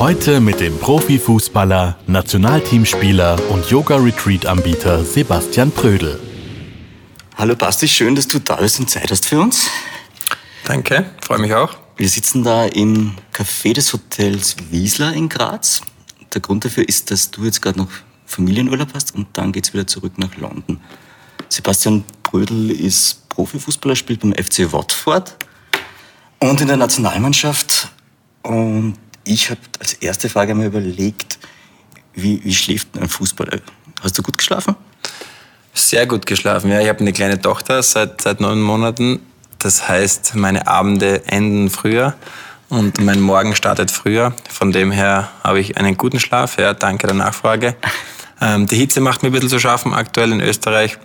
[0.00, 6.18] Heute mit dem Profifußballer, Nationalteamspieler und Yoga-Retreat-Anbieter Sebastian Prödel.
[7.36, 9.68] Hallo Basti, schön, dass du da bist und Zeit hast für uns.
[10.64, 11.76] Danke, freue mich auch.
[11.98, 15.82] Wir sitzen da im Café des Hotels Wiesler in Graz.
[16.32, 17.90] Der Grund dafür ist, dass du jetzt gerade noch
[18.24, 20.80] Familienurlaub hast und dann geht's wieder zurück nach London.
[21.50, 25.36] Sebastian Brödel ist Profifußballer, spielt beim FC Watford
[26.38, 27.90] und in der Nationalmannschaft.
[28.42, 28.96] Und
[29.32, 31.38] ich habe als erste Frage mal überlegt,
[32.14, 33.60] wie, wie schläft ein Fußballer?
[34.02, 34.74] Hast du gut geschlafen?
[35.72, 36.80] Sehr gut geschlafen, ja.
[36.80, 39.20] Ich habe eine kleine Tochter seit, seit neun Monaten
[39.60, 42.14] das heißt, meine Abende enden früher
[42.70, 44.32] und mein Morgen startet früher.
[44.50, 46.58] Von dem her habe ich einen guten Schlaf.
[46.58, 47.76] Ja, danke der Nachfrage.
[48.42, 50.96] Ähm, die Hitze macht mir ein bisschen zu schaffen aktuell in Österreich.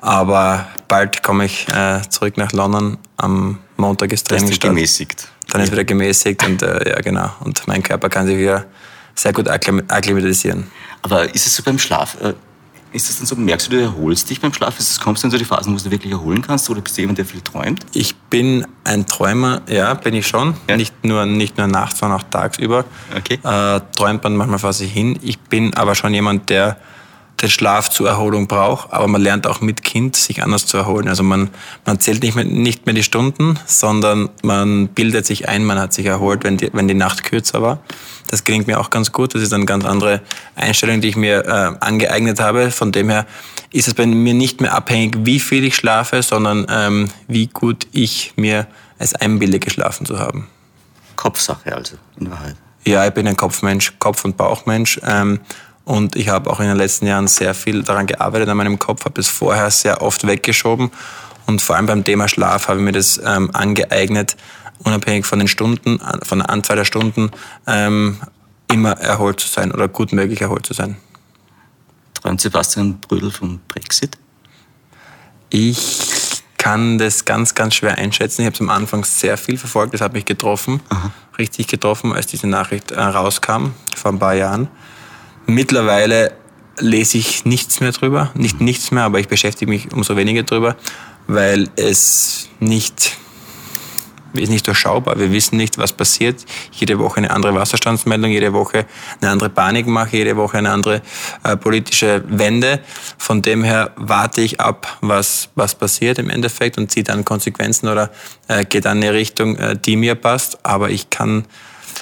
[0.00, 2.98] Aber bald komme ich äh, zurück nach London.
[3.16, 4.46] Am Montag ist Training.
[4.46, 5.28] Dann ist gemäßigt.
[5.50, 7.30] Dann ist wieder gemäßigt und äh, ja genau.
[7.40, 8.64] Und mein Körper kann sich wieder
[9.14, 10.66] sehr gut akklimatisieren.
[11.02, 12.16] Aber ist es so beim Schlaf?
[12.20, 12.34] Äh,
[12.94, 14.78] ist das dann so, merkst du, du erholst dich beim Schlaf?
[14.78, 16.70] Ist das, kommst du in so die Phasen, wo du wirklich erholen kannst?
[16.70, 17.84] Oder bist du jemand, der viel träumt?
[17.92, 20.54] Ich bin ein Träumer, ja, bin ich schon.
[20.68, 20.76] Ja.
[20.76, 22.84] Nicht, nur, nicht nur nachts, sondern auch tagsüber.
[23.16, 23.40] Okay.
[23.42, 25.18] Äh, träumt man manchmal vor sich hin.
[25.22, 26.76] Ich bin aber schon jemand, der
[27.44, 31.08] den Schlaf zur Erholung braucht, aber man lernt auch mit Kind, sich anders zu erholen.
[31.08, 31.50] Also man,
[31.84, 35.92] man zählt nicht mehr, nicht mehr die Stunden, sondern man bildet sich ein, man hat
[35.92, 37.78] sich erholt, wenn die, wenn die Nacht kürzer war.
[38.28, 39.34] Das gelingt mir auch ganz gut.
[39.34, 40.22] Das ist eine ganz andere
[40.56, 42.70] Einstellung, die ich mir äh, angeeignet habe.
[42.70, 43.26] Von dem her
[43.70, 47.86] ist es bei mir nicht mehr abhängig, wie viel ich schlafe, sondern ähm, wie gut
[47.92, 48.66] ich mir
[48.98, 50.48] es einbilde, geschlafen zu haben.
[51.16, 52.56] Kopfsache also, in Wahrheit.
[52.86, 55.00] Ja, ich bin ein Kopfmensch, Kopf- und Bauchmensch.
[55.06, 55.40] Ähm,
[55.84, 59.04] und ich habe auch in den letzten Jahren sehr viel daran gearbeitet, an meinem Kopf,
[59.04, 60.90] habe das vorher sehr oft weggeschoben.
[61.46, 64.36] Und vor allem beim Thema Schlaf habe ich mir das ähm, angeeignet,
[64.82, 67.30] unabhängig von den Stunden, von der Anzahl der Stunden,
[67.66, 68.18] ähm,
[68.68, 70.96] immer erholt zu sein oder gut möglich erholt zu sein.
[72.14, 74.16] Träumt Sebastian Brödel vom Brexit?
[75.50, 78.40] Ich kann das ganz, ganz schwer einschätzen.
[78.40, 79.92] Ich habe es am Anfang sehr viel verfolgt.
[79.92, 81.12] Das hat mich getroffen, Aha.
[81.36, 84.68] richtig getroffen, als diese Nachricht äh, rauskam vor ein paar Jahren.
[85.46, 86.32] Mittlerweile
[86.78, 90.76] lese ich nichts mehr drüber, nicht nichts mehr, aber ich beschäftige mich umso weniger drüber,
[91.26, 93.16] weil es nicht
[94.42, 95.18] ist nicht durchschaubar.
[95.18, 96.44] Wir wissen nicht, was passiert.
[96.72, 98.86] Jede Woche eine andere Wasserstandsmeldung, jede Woche
[99.20, 101.02] eine andere Panikmache, jede Woche eine andere
[101.42, 102.80] äh, politische Wende.
[103.18, 107.88] Von dem her warte ich ab, was, was passiert im Endeffekt und ziehe dann Konsequenzen
[107.88, 108.10] oder
[108.48, 110.58] äh, gehe dann in eine Richtung, äh, die mir passt.
[110.64, 111.44] Aber ich kann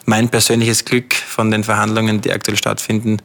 [0.07, 3.19] mein persönliches Glück von den Verhandlungen, die aktuell stattfinden,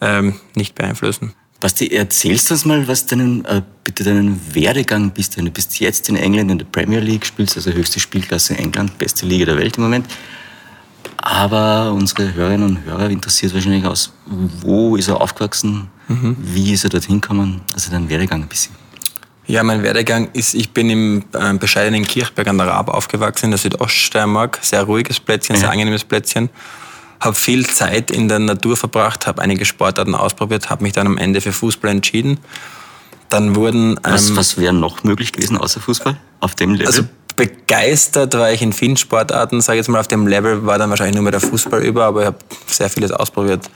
[0.00, 1.34] ähm, nicht beeinflussen.
[1.60, 5.36] Basti, erzählst du uns mal, was deinen, äh, bitte deinen Werdegang bist.
[5.38, 8.98] Du bist jetzt in England in der Premier League, spielst also höchste Spielklasse in England,
[8.98, 10.06] beste Liga der Welt im Moment.
[11.16, 16.36] Aber unsere Hörerinnen und Hörer interessiert wahrscheinlich aus, wo ist er aufgewachsen, mhm.
[16.38, 18.74] wie ist er dorthin gekommen, also dein Werdegang ein bisschen.
[19.46, 23.50] Ja, mein Werdegang ist, ich bin im äh, bescheidenen Kirchberg an der Raab aufgewachsen, in
[23.50, 24.58] der Südoststeiermark.
[24.62, 25.60] Sehr ruhiges Plätzchen, ja.
[25.60, 26.48] sehr angenehmes Plätzchen.
[27.20, 31.18] Habe viel Zeit in der Natur verbracht, habe einige Sportarten ausprobiert, habe mich dann am
[31.18, 32.38] Ende für Fußball entschieden.
[33.28, 33.92] Dann wurden...
[33.92, 36.86] Ähm, was, was wäre noch möglich gewesen außer Fußball auf dem Level?
[36.86, 37.02] Also
[37.36, 40.90] begeistert war ich in vielen Sportarten, sage ich jetzt mal, auf dem Level war dann
[40.90, 43.68] wahrscheinlich nur mehr der Fußball über, aber ich habe sehr vieles ausprobiert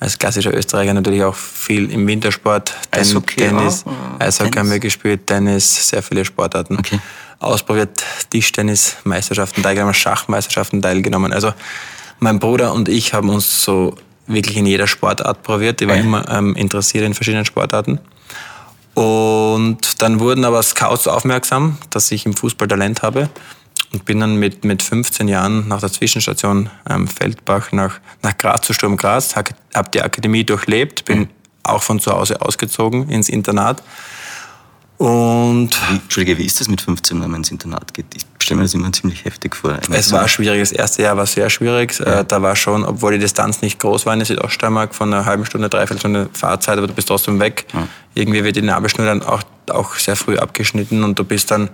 [0.00, 5.26] als klassischer Österreicher natürlich auch viel im Wintersport, Eishockey Tennis, auch, Eishockey haben wir gespielt,
[5.26, 6.78] Tennis, sehr viele Sportarten.
[6.78, 6.98] Okay.
[7.38, 11.32] Ausprobiert, Tischtennis, Meisterschaften teilgenommen, Schachmeisterschaften teilgenommen.
[11.32, 11.52] Also
[12.18, 13.94] mein Bruder und ich haben uns so
[14.26, 15.80] wirklich in jeder Sportart probiert.
[15.82, 16.02] Ich war ja.
[16.02, 18.00] immer ähm, interessiert in verschiedenen Sportarten.
[18.94, 23.28] Und dann wurden aber Scouts aufmerksam, dass ich im Fußball Talent habe
[23.92, 28.66] und bin dann mit, mit 15 Jahren nach der Zwischenstation ähm, Feldbach nach, nach Graz
[28.66, 29.54] zu Sturm Graz, habe
[29.92, 31.28] die Akademie durchlebt, bin
[31.62, 33.82] auch von zu Hause ausgezogen ins Internat.
[35.00, 38.04] Und wie, Entschuldige, wie ist das mit 15, wenn man ins Internat geht?
[38.14, 39.78] Ich stelle mir das immer ziemlich heftig vor.
[39.90, 40.60] Es war schwierig.
[40.60, 41.98] Das erste Jahr war sehr schwierig.
[41.98, 42.20] Ja.
[42.20, 45.24] Äh, da war schon, obwohl die Distanz nicht groß war in der Südoststeiermark, von einer
[45.24, 47.64] halben Stunde, dreiviertel Stunde Fahrzeit, aber du bist trotzdem weg.
[47.72, 47.88] Ja.
[48.14, 51.70] Irgendwie wird die Nabelschnur dann auch, auch sehr früh abgeschnitten und du bist dann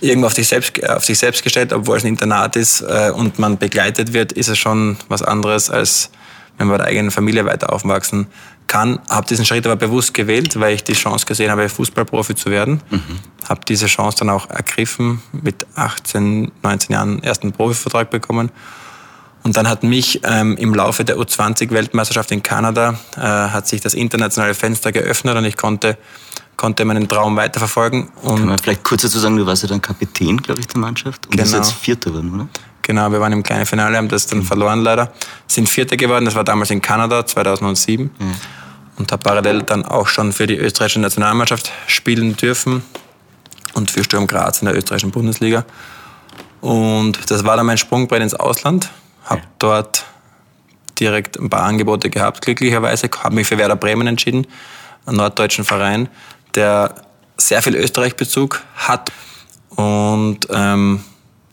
[0.00, 3.10] irgendwo auf sich selbst, äh, auf sich selbst gestellt, obwohl es ein Internat ist äh,
[3.14, 6.10] und man begleitet wird, ist es schon was anderes, als
[6.58, 8.26] wenn man bei der eigenen Familie weiter aufwachsen
[8.66, 9.00] kann.
[9.08, 12.80] Habe diesen Schritt aber bewusst gewählt, weil ich die Chance gesehen habe, Fußballprofi zu werden.
[12.90, 13.18] Mhm.
[13.48, 18.50] Habe diese Chance dann auch ergriffen, mit 18, 19 Jahren ersten Profivertrag bekommen.
[19.42, 23.94] Und dann hat mich ähm, im Laufe der U20-Weltmeisterschaft in Kanada, äh, hat sich das
[23.94, 25.96] internationale Fenster geöffnet und ich konnte,
[26.56, 28.10] konnte meinen Traum weiterverfolgen.
[28.22, 30.78] Und Kann man vielleicht kurz dazu sagen, du warst ja dann Kapitän, glaube ich, der
[30.78, 31.42] Mannschaft und genau.
[31.42, 32.48] bist jetzt Vierter geworden, oder?
[32.82, 35.12] Genau, wir waren im kleinen Finale, haben das dann verloren leider.
[35.46, 38.04] Sind Vierter geworden, das war damals in Kanada 2007.
[38.18, 38.34] Mhm.
[38.98, 42.82] Und habe parallel dann auch schon für die österreichische Nationalmannschaft spielen dürfen
[43.72, 45.64] und für Sturm Graz in der österreichischen Bundesliga.
[46.60, 48.90] Und das war dann mein Sprungbrett ins Ausland.
[49.30, 50.04] Habe dort
[50.98, 53.08] direkt ein paar Angebote gehabt, glücklicherweise.
[53.22, 54.46] Habe mich für Werder Bremen entschieden,
[55.06, 56.08] einen norddeutschen Verein,
[56.54, 56.94] der
[57.36, 59.10] sehr viel Österreich-Bezug hat.
[59.70, 61.02] Und ähm,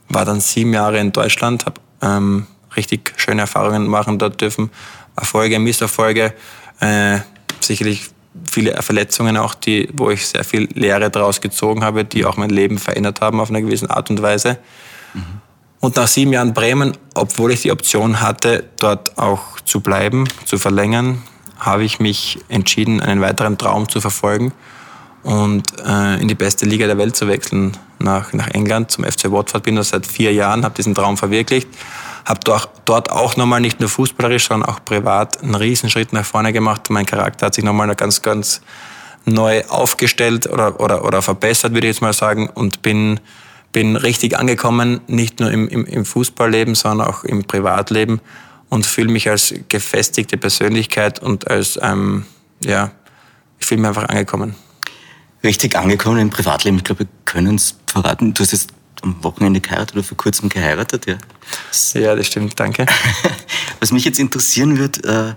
[0.08, 2.46] war dann sieben Jahre in Deutschland, habe ähm,
[2.76, 4.70] richtig schöne Erfahrungen machen dort dürfen.
[5.16, 6.34] Erfolge, Misserfolge,
[6.80, 7.18] äh,
[7.60, 8.10] sicherlich
[8.50, 12.50] viele Verletzungen auch, die, wo ich sehr viel Lehre daraus gezogen habe, die auch mein
[12.50, 14.58] Leben verändert haben auf eine gewisse Art und Weise.
[15.14, 15.40] Mhm.
[15.80, 20.58] Und nach sieben Jahren Bremen, obwohl ich die Option hatte, dort auch zu bleiben, zu
[20.58, 21.22] verlängern,
[21.58, 24.52] habe ich mich entschieden, einen weiteren Traum zu verfolgen
[25.22, 29.30] und äh, in die beste Liga der Welt zu wechseln nach, nach England zum FC
[29.30, 29.64] Watford.
[29.64, 31.68] Bin da seit vier Jahren, habe diesen Traum verwirklicht,
[32.24, 36.52] habe dort, dort auch nochmal nicht nur fußballerisch, sondern auch privat einen Riesenschritt nach vorne
[36.52, 36.90] gemacht.
[36.90, 38.60] Mein Charakter hat sich nochmal ganz, ganz
[39.24, 43.20] neu aufgestellt oder, oder, oder verbessert, würde ich jetzt mal sagen, und bin,
[43.72, 48.20] bin richtig angekommen, nicht nur im, im, im Fußballleben, sondern auch im Privatleben
[48.68, 52.24] und fühle mich als gefestigte Persönlichkeit und als, ähm,
[52.64, 52.90] ja,
[53.58, 54.54] ich fühle mich einfach angekommen
[55.42, 56.78] richtig angekommen im Privatleben.
[56.78, 58.34] Ich glaube, wir können es verraten.
[58.34, 58.70] Du hast jetzt
[59.02, 61.18] am Wochenende geheiratet oder vor kurzem geheiratet, ja?
[61.94, 62.86] Ja, das stimmt, danke.
[63.80, 65.34] Was mich jetzt interessieren wird, äh,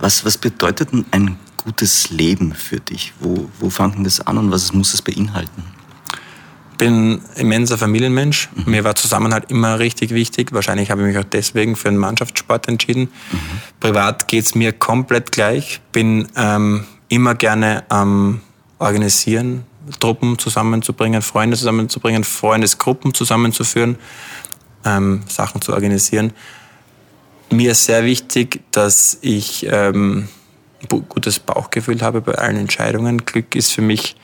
[0.00, 3.12] was, was bedeutet denn ein gutes Leben für dich?
[3.20, 5.62] Wo, wo fängt denn das an und was muss es beinhalten?
[6.74, 8.48] Ich bin immenser Familienmensch.
[8.52, 8.64] Mhm.
[8.72, 10.52] Mir war Zusammenhalt immer richtig wichtig.
[10.52, 13.02] Wahrscheinlich habe ich mich auch deswegen für einen Mannschaftssport entschieden.
[13.30, 13.38] Mhm.
[13.78, 15.80] Privat geht es mir komplett gleich.
[15.92, 18.40] Bin ähm, immer gerne am
[18.80, 19.62] organisieren,
[20.00, 23.96] Truppen zusammenzubringen, Freunde zusammenzubringen, Freundesgruppen zusammenzuführen,
[24.84, 26.32] ähm, Sachen zu organisieren.
[27.50, 30.28] Mir ist sehr wichtig, dass ich ähm,
[30.88, 33.24] gutes Bauchgefühl habe bei allen Entscheidungen.
[33.24, 34.16] Glück ist für mich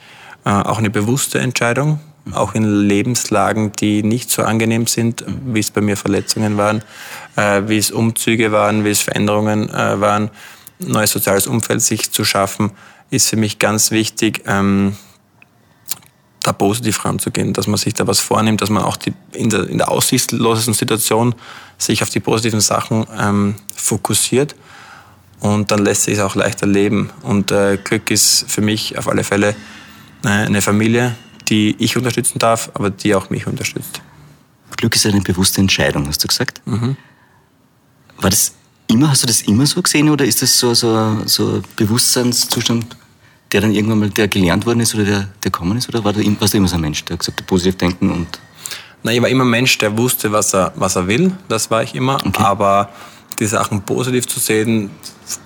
[0.43, 2.01] äh, auch eine bewusste Entscheidung,
[2.33, 6.83] auch in Lebenslagen, die nicht so angenehm sind, wie es bei mir Verletzungen waren,
[7.35, 10.29] äh, wie es Umzüge waren, wie es Veränderungen äh, waren,
[10.79, 12.71] neues soziales Umfeld sich zu schaffen
[13.11, 14.95] ist für mich ganz wichtig, ähm,
[16.41, 19.67] da positiv ranzugehen, dass man sich da was vornimmt, dass man auch die, in, der,
[19.67, 21.35] in der aussichtslosesten Situation
[21.77, 24.55] sich auf die positiven Sachen ähm, fokussiert
[25.39, 27.11] und dann lässt sich es auch leichter leben.
[27.21, 29.55] Und äh, Glück ist für mich auf alle Fälle
[30.23, 31.15] äh, eine Familie,
[31.51, 34.01] die ich unterstützen darf, aber die auch mich unterstützt.
[34.77, 36.61] Glück ist eine bewusste Entscheidung, hast du gesagt.
[36.65, 36.97] Mhm.
[38.17, 38.53] War das
[38.87, 42.95] immer, hast du das immer so gesehen oder ist das so, so, so ein Bewusstseinszustand,
[43.51, 45.89] der dann irgendwann mal der gelernt worden ist oder der, der gekommen ist?
[45.89, 48.39] Oder war du, warst du immer so ein Mensch, der gesagt hat, positiv denken und.
[49.03, 51.35] Nein, ich war immer ein Mensch, der wusste, was er, was er will.
[51.47, 52.15] Das war ich immer.
[52.15, 52.43] Okay.
[52.43, 52.89] Aber
[53.39, 54.91] die Sachen positiv zu sehen,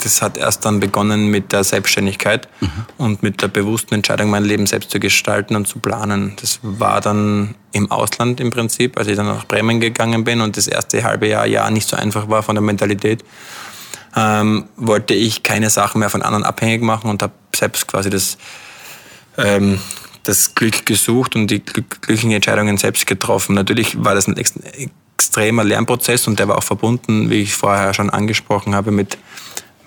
[0.03, 2.69] das hat erst dann begonnen mit der Selbstständigkeit mhm.
[2.97, 6.35] und mit der bewussten Entscheidung, mein Leben selbst zu gestalten und zu planen.
[6.42, 10.57] Das war dann im Ausland im Prinzip, als ich dann nach Bremen gegangen bin und
[10.57, 13.23] das erste halbe Jahr, Jahr nicht so einfach war von der Mentalität
[14.15, 18.37] ähm, wollte ich keine Sachen mehr von anderen abhängig machen und habe selbst quasi das,
[19.37, 19.80] ähm,
[20.23, 23.56] das Glück gesucht und die glücklichen Entscheidungen selbst getroffen.
[23.56, 24.54] Natürlich war das ein ex
[25.16, 29.18] extremer Lernprozess und der war auch verbunden, wie ich vorher schon angesprochen habe, mit,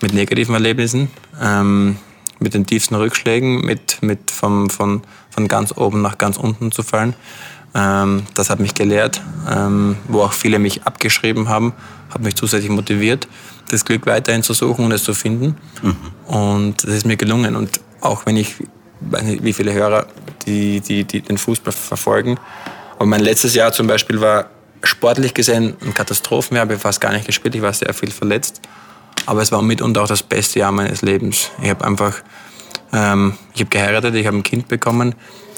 [0.01, 1.09] mit negativen Erlebnissen,
[1.41, 1.97] ähm,
[2.39, 6.83] mit den tiefsten Rückschlägen, mit, mit vom, von, von ganz oben nach ganz unten zu
[6.83, 7.13] fallen.
[7.75, 11.73] Ähm, das hat mich gelehrt, ähm, wo auch viele mich abgeschrieben haben,
[12.09, 13.27] hat mich zusätzlich motiviert
[13.69, 15.55] das Glück weiterhin zu suchen und es zu finden.
[15.81, 16.33] Mhm.
[16.33, 17.55] Und das ist mir gelungen.
[17.55, 18.55] Und auch wenn ich,
[19.01, 20.07] weiß nicht, wie viele Hörer,
[20.45, 22.39] die, die, die den Fußball verfolgen,
[22.95, 24.49] aber mein letztes Jahr zum Beispiel war
[24.83, 26.65] sportlich gesehen ein Katastrophenjahr.
[26.65, 28.61] Ich habe fast gar nicht gespielt, ich war sehr viel verletzt.
[29.25, 31.51] Aber es war mitunter auch das beste Jahr meines Lebens.
[31.61, 32.15] Ich habe einfach,
[32.93, 35.15] ähm, ich habe geheiratet, ich habe ein Kind bekommen.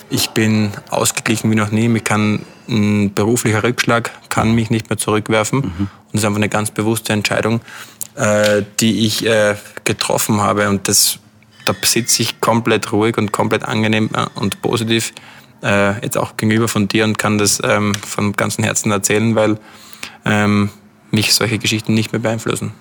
[0.10, 1.88] Ich bin ausgeglichen wie noch nie.
[1.96, 5.60] Ich kann ein beruflicher Rückschlag kann mich nicht mehr zurückwerfen.
[5.60, 5.64] Mhm.
[5.80, 7.62] Und das ist einfach eine ganz bewusste Entscheidung,
[8.16, 10.68] äh, die ich äh, getroffen habe.
[10.68, 11.20] Und das,
[11.66, 15.14] da sitze ich komplett ruhig und komplett angenehm äh, und positiv
[15.64, 19.60] äh, jetzt auch gegenüber von dir und kann das ähm, von ganzem Herzen erzählen, weil
[20.26, 20.70] ähm,
[21.12, 22.74] mich solche Geschichten nicht mehr beeinflussen.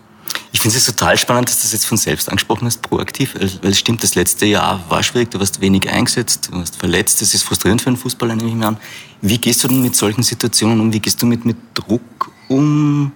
[0.52, 3.78] Ich finde es total spannend, dass das jetzt von selbst angesprochen hast, proaktiv, weil es
[3.78, 7.44] stimmt, das letzte Jahr war schwierig, du warst wenig eingesetzt, du warst verletzt, das ist
[7.44, 8.76] frustrierend für einen Fußballer, nehme ich mir an.
[9.20, 10.92] Wie gehst du denn mit solchen Situationen um?
[10.92, 13.12] Wie gehst du mit, mit Druck um?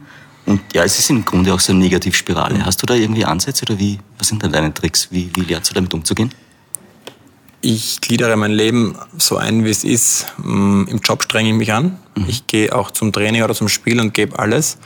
[0.47, 2.65] Und ja, es ist im Grunde auch so eine Negativspirale.
[2.65, 5.09] Hast du da irgendwie Ansätze oder wie, was sind denn deine Tricks?
[5.11, 6.31] Wie, wie lernst du damit umzugehen?
[7.67, 10.27] Ich gliedere mein Leben so ein, wie es ist.
[10.37, 11.99] Mm, Im Job strenge ich mich an.
[12.15, 12.27] Mhm.
[12.29, 14.77] Ich gehe auch zum Training oder zum Spiel und gebe alles.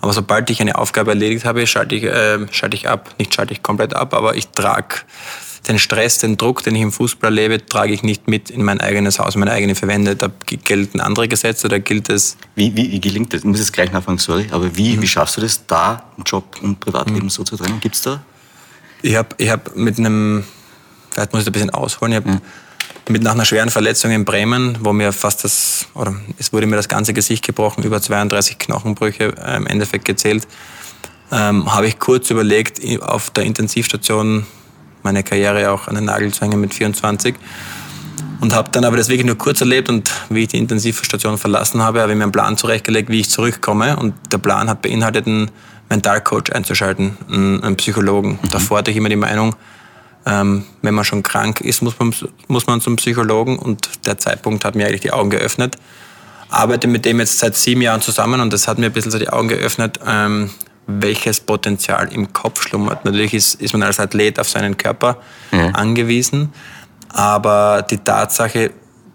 [0.00, 3.14] Aber sobald ich eine Aufgabe erledigt habe, schalte ich, äh, schalte ich ab.
[3.20, 4.96] Nicht schalte ich komplett ab, aber ich trage
[5.68, 8.80] den Stress, den Druck, den ich im Fußball erlebe, trage ich nicht mit in mein
[8.80, 10.16] eigenes Haus, meine eigene Verwende.
[10.16, 10.28] Da
[10.64, 12.38] gelten andere Gesetze, da gilt es.
[12.56, 13.42] Wie, wie, wie gelingt das?
[13.42, 15.02] Ich muss jetzt gleich nachfragen, sorry, aber wie, mhm.
[15.02, 17.30] wie schaffst du das, da Job und Privatleben mhm.
[17.30, 17.78] so zu trennen?
[17.78, 18.20] Gibt es da?
[19.02, 20.42] Ich habe ich hab mit einem,
[21.16, 22.40] vielleicht muss ich ein bisschen ausholen, ich habe mhm
[23.08, 26.76] mit nach einer schweren Verletzung in Bremen, wo mir fast das, oder es wurde mir
[26.76, 30.46] das ganze Gesicht gebrochen, über 32 Knochenbrüche äh, im Endeffekt gezählt,
[31.30, 34.46] ähm, habe ich kurz überlegt, auf der Intensivstation
[35.02, 37.36] meine Karriere auch an den Nagel zu hängen mit 24
[38.40, 41.82] und habe dann aber das wirklich nur kurz erlebt und wie ich die Intensivstation verlassen
[41.82, 45.28] habe, habe ich mir einen Plan zurechtgelegt, wie ich zurückkomme und der Plan hat beinhaltet,
[45.28, 45.50] einen
[45.88, 48.40] Mentalcoach einzuschalten, einen, einen Psychologen.
[48.42, 48.48] Mhm.
[48.50, 49.54] Davor hatte ich immer die Meinung,
[50.26, 52.14] ähm, wenn man schon krank ist, muss man,
[52.48, 55.76] muss man zum Psychologen und der Zeitpunkt hat mir eigentlich die Augen geöffnet.
[56.50, 59.18] Arbeite mit dem jetzt seit sieben Jahren zusammen und das hat mir ein bisschen so
[59.18, 60.50] die Augen geöffnet, ähm,
[60.88, 63.04] welches Potenzial im Kopf schlummert.
[63.04, 65.18] Natürlich ist, ist man als Athlet auf seinen Körper
[65.52, 65.70] ja.
[65.70, 66.52] angewiesen,
[67.12, 68.72] aber die Tatsache,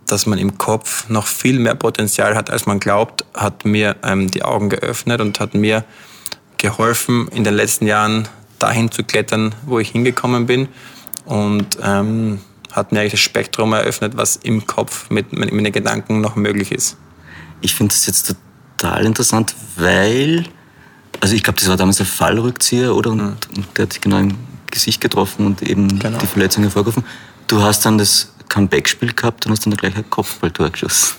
[0.07, 4.31] dass man im Kopf noch viel mehr Potenzial hat, als man glaubt, hat mir ähm,
[4.31, 5.83] die Augen geöffnet und hat mir
[6.57, 8.27] geholfen, in den letzten Jahren
[8.59, 10.69] dahin zu klettern, wo ich hingekommen bin
[11.31, 12.41] und ähm,
[12.73, 16.73] hat mir eigentlich das Spektrum eröffnet, was im Kopf mit, mit, den Gedanken noch möglich
[16.73, 16.97] ist.
[17.61, 18.35] Ich finde das jetzt
[18.77, 20.43] total interessant, weil,
[21.21, 23.11] also ich glaube, das war damals der Fallrückzieher, oder?
[23.11, 23.37] Und, mhm.
[23.55, 24.35] und, der hat dich genau im
[24.69, 26.17] Gesicht getroffen und eben genau.
[26.17, 27.05] die Verletzung hervorgerufen.
[27.47, 31.15] Du hast dann das Comeback-Spiel gehabt und hast dann gleich ein Kopfballtor geschossen.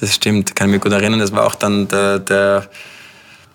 [0.00, 1.18] Das stimmt, kann ich mich gut erinnern.
[1.18, 2.68] Das war auch dann der, der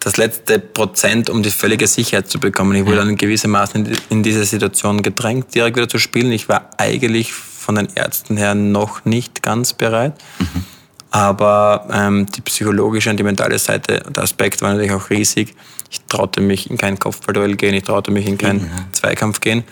[0.06, 2.76] das letzte Prozent, um die völlige Sicherheit zu bekommen.
[2.76, 6.32] Ich wurde dann gewissermaßen in diese Situation gedrängt, direkt wieder zu spielen.
[6.32, 10.14] Ich war eigentlich von den Ärzten her noch nicht ganz bereit.
[10.38, 10.66] Mhm.
[11.10, 15.56] Aber ähm, die psychologische und die mentale Seite, der Aspekt war natürlich auch riesig.
[15.90, 18.94] Ich traute mich in kein Kopfballduell gehen, ich traute mich in keinen mhm.
[18.94, 19.64] Zweikampf gehen.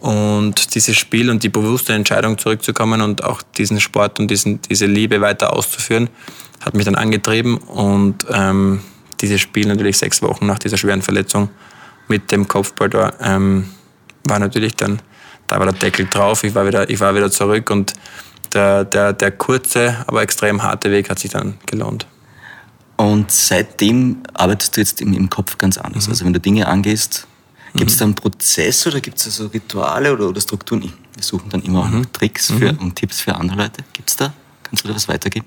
[0.00, 4.84] Und dieses Spiel und die bewusste Entscheidung zurückzukommen und auch diesen Sport und diesen, diese
[4.84, 6.10] Liebe weiter auszuführen,
[6.60, 8.82] hat mich dann angetrieben und ähm,
[9.22, 11.48] dieses Spiel natürlich sechs Wochen nach dieser schweren Verletzung
[12.08, 13.70] mit dem Kopfball da, ähm,
[14.24, 15.00] war natürlich dann,
[15.46, 17.94] da war der Deckel drauf, ich war wieder, ich war wieder zurück und
[18.52, 22.06] der, der, der kurze, aber extrem harte Weg hat sich dann gelohnt.
[22.96, 26.06] Und seitdem arbeitest du jetzt im, im Kopf ganz anders.
[26.06, 26.12] Mhm.
[26.12, 27.26] Also wenn du Dinge angehst,
[27.74, 27.98] gibt es mhm.
[27.98, 30.92] da einen Prozess oder gibt es da so Rituale oder, oder Strukturen?
[31.14, 32.12] Wir suchen dann immer auch mhm.
[32.12, 32.78] Tricks für, mhm.
[32.78, 33.82] und Tipps für andere Leute.
[33.92, 34.32] Gibt es da?
[34.62, 35.46] Kannst du da was weitergeben?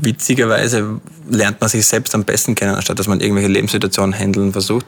[0.00, 4.86] Witzigerweise lernt man sich selbst am besten kennen, anstatt dass man irgendwelche Lebenssituationen handeln versucht.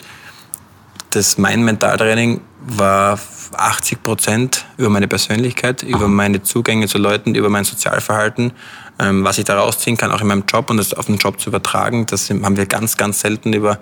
[1.11, 3.19] Das mein Mentaltraining war
[3.57, 8.53] 80 Prozent über meine Persönlichkeit, über meine Zugänge zu Leuten, über mein Sozialverhalten,
[8.99, 11.41] ähm, was ich da rausziehen kann, auch in meinem Job und das auf den Job
[11.41, 12.07] zu übertragen.
[12.07, 13.79] Das haben wir ganz, ganz selten über,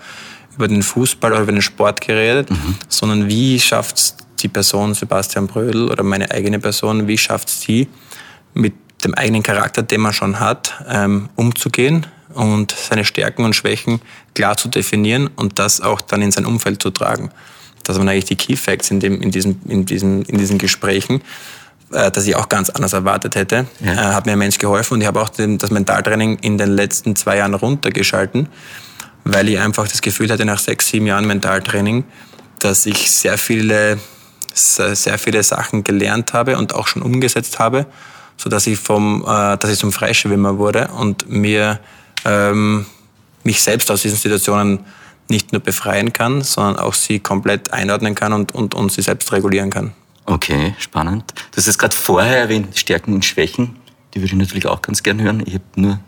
[0.55, 2.77] über den Fußball oder über den Sport geredet, mhm.
[2.89, 7.89] sondern wie schafft die Person Sebastian Brödel oder meine eigene Person, wie schafft es sie
[8.55, 14.01] mit dem eigenen Charakter, den man schon hat, ähm, umzugehen und seine Stärken und Schwächen
[14.35, 17.31] klar zu definieren und das auch dann in sein Umfeld zu tragen.
[17.83, 21.23] Das waren eigentlich die Key Facts in, dem, in, diesem, in, diesem, in diesen Gesprächen,
[21.93, 23.67] äh, dass ich auch ganz anders erwartet hätte.
[23.81, 23.93] Ja.
[23.93, 26.71] Äh, hat mir ein Mensch geholfen und ich habe auch den, das Mentaltraining in den
[26.71, 28.49] letzten zwei Jahren runtergeschalten,
[29.25, 32.05] weil ich einfach das Gefühl hatte, nach sechs, sieben Jahren Mentaltraining,
[32.59, 33.99] dass ich sehr viele,
[34.55, 37.87] sehr viele Sachen gelernt habe und auch schon umgesetzt habe
[38.37, 41.81] so dass ich vom, äh, dass ich zum Freischwimmer wurde und mir
[42.25, 42.87] ähm,
[43.45, 44.81] mich selbst aus diesen Situationen
[45.29, 49.33] nicht nur befreien kann, sondern auch sie komplett einordnen kann und, und, und sie selbst
[49.33, 49.93] regulieren kann.
[50.25, 51.33] Okay, spannend.
[51.53, 53.77] Du hast es gerade vorher erwähnt, Stärken und Schwächen.
[54.15, 55.43] Die würde ich natürlich auch ganz gern hören.
[55.47, 56.01] Ich habe nur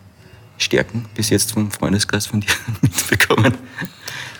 [0.57, 2.51] Stärken bis jetzt vom Freundeskreis von dir
[2.83, 3.55] mitbekommen.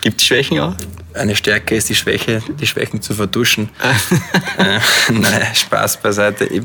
[0.01, 0.75] Gibt es Schwächen auch?
[1.13, 3.69] Eine Stärke ist die Schwäche, die Schwächen zu verduschen.
[4.57, 4.79] äh,
[5.11, 6.45] nein, Spaß beiseite.
[6.45, 6.63] Ich,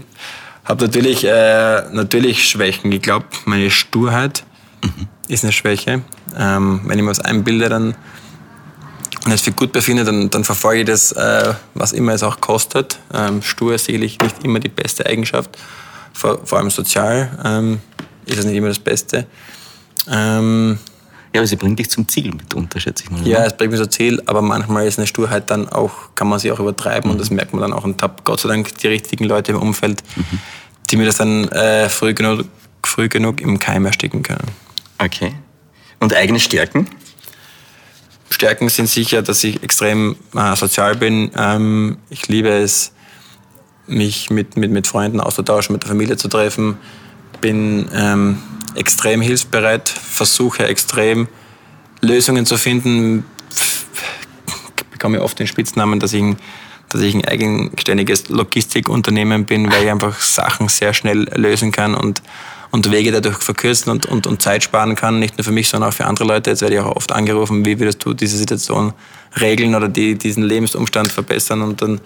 [0.65, 2.91] habe natürlich, äh, natürlich Schwächen.
[2.93, 4.45] Ich glaube, meine Sturheit
[4.83, 5.09] mhm.
[5.29, 6.03] ist eine Schwäche.
[6.37, 7.95] Ähm, wenn ich mir was einbilde, dann
[9.25, 12.41] und es für gut befinde, dann, dann verfolge ich das, äh, was immer es auch
[12.41, 12.99] kostet.
[13.13, 15.57] Ähm, stur ist sicherlich nicht immer die beste Eigenschaft,
[16.13, 17.81] vor, vor allem sozial ähm,
[18.27, 19.27] ist es nicht immer das Beste.
[20.11, 20.79] Ähm,
[21.35, 23.27] Ja, aber sie bringt dich zum Ziel mitunter, schätze ich mal.
[23.27, 26.39] Ja, es bringt mich zum Ziel, aber manchmal ist eine Sturheit dann auch, kann man
[26.39, 28.87] sie auch übertreiben und das merkt man dann auch und habe Gott sei Dank die
[28.87, 30.05] richtigen Leute im Umfeld,
[30.91, 32.45] die mir das dann äh, früh, genug,
[32.85, 34.47] früh genug im Keim ersticken können.
[34.99, 35.35] Okay.
[35.99, 36.87] Und eigene Stärken?
[38.31, 41.33] Stärken sind sicher, dass ich extrem äh, sozial bin.
[41.37, 42.93] Ähm, ich liebe es,
[43.89, 46.77] mich mit, mit, mit Freunden auszutauschen, mit der Familie zu treffen.
[47.41, 48.39] Bin ähm,
[48.75, 51.29] extrem hilfsbereit, versuche extrem
[52.01, 53.25] Lösungen zu finden.
[54.77, 56.37] Ich bekomme oft den Spitznamen, dass ich, ein,
[56.91, 62.23] dass ich ein eigenständiges Logistikunternehmen bin, weil ich einfach Sachen sehr schnell lösen kann und,
[62.71, 65.19] und Wege dadurch verkürzen und, und, und Zeit sparen kann.
[65.19, 66.51] Nicht nur für mich, sondern auch für andere Leute.
[66.51, 68.93] Jetzt werde ich auch oft angerufen, wie würdest du diese Situation
[69.41, 72.01] regeln oder die, diesen Lebensumstand verbessern und dann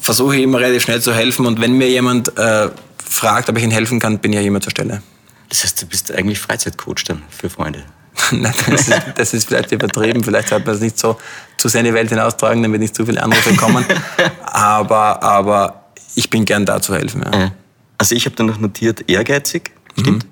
[0.00, 2.70] versuche ich immer relativ schnell zu helfen und wenn mir jemand äh,
[3.04, 5.02] fragt, ob ich ihnen helfen kann, bin ich ja immer zur Stelle.
[5.48, 7.82] Das heißt, du bist eigentlich Freizeitcoach dann für Freunde.
[8.32, 11.18] Nein, das, ist, das ist vielleicht übertrieben, vielleicht sollte man es nicht so
[11.56, 13.84] zu sehr in die Welt hinaustragen, damit nicht zu viele Anrufe kommen.
[14.44, 17.22] aber, aber ich bin gern da zu helfen.
[17.32, 17.52] Ja.
[17.96, 20.26] Also ich habe dann noch notiert, ehrgeizig, stimmt?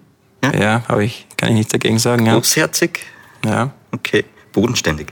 [0.45, 0.55] Ja.
[0.55, 2.27] ja habe ich, kann ich nichts dagegen sagen.
[2.27, 2.35] Ja.
[2.35, 3.01] Großherzig,
[3.45, 4.25] Ja, okay.
[4.53, 5.09] Bodenständig.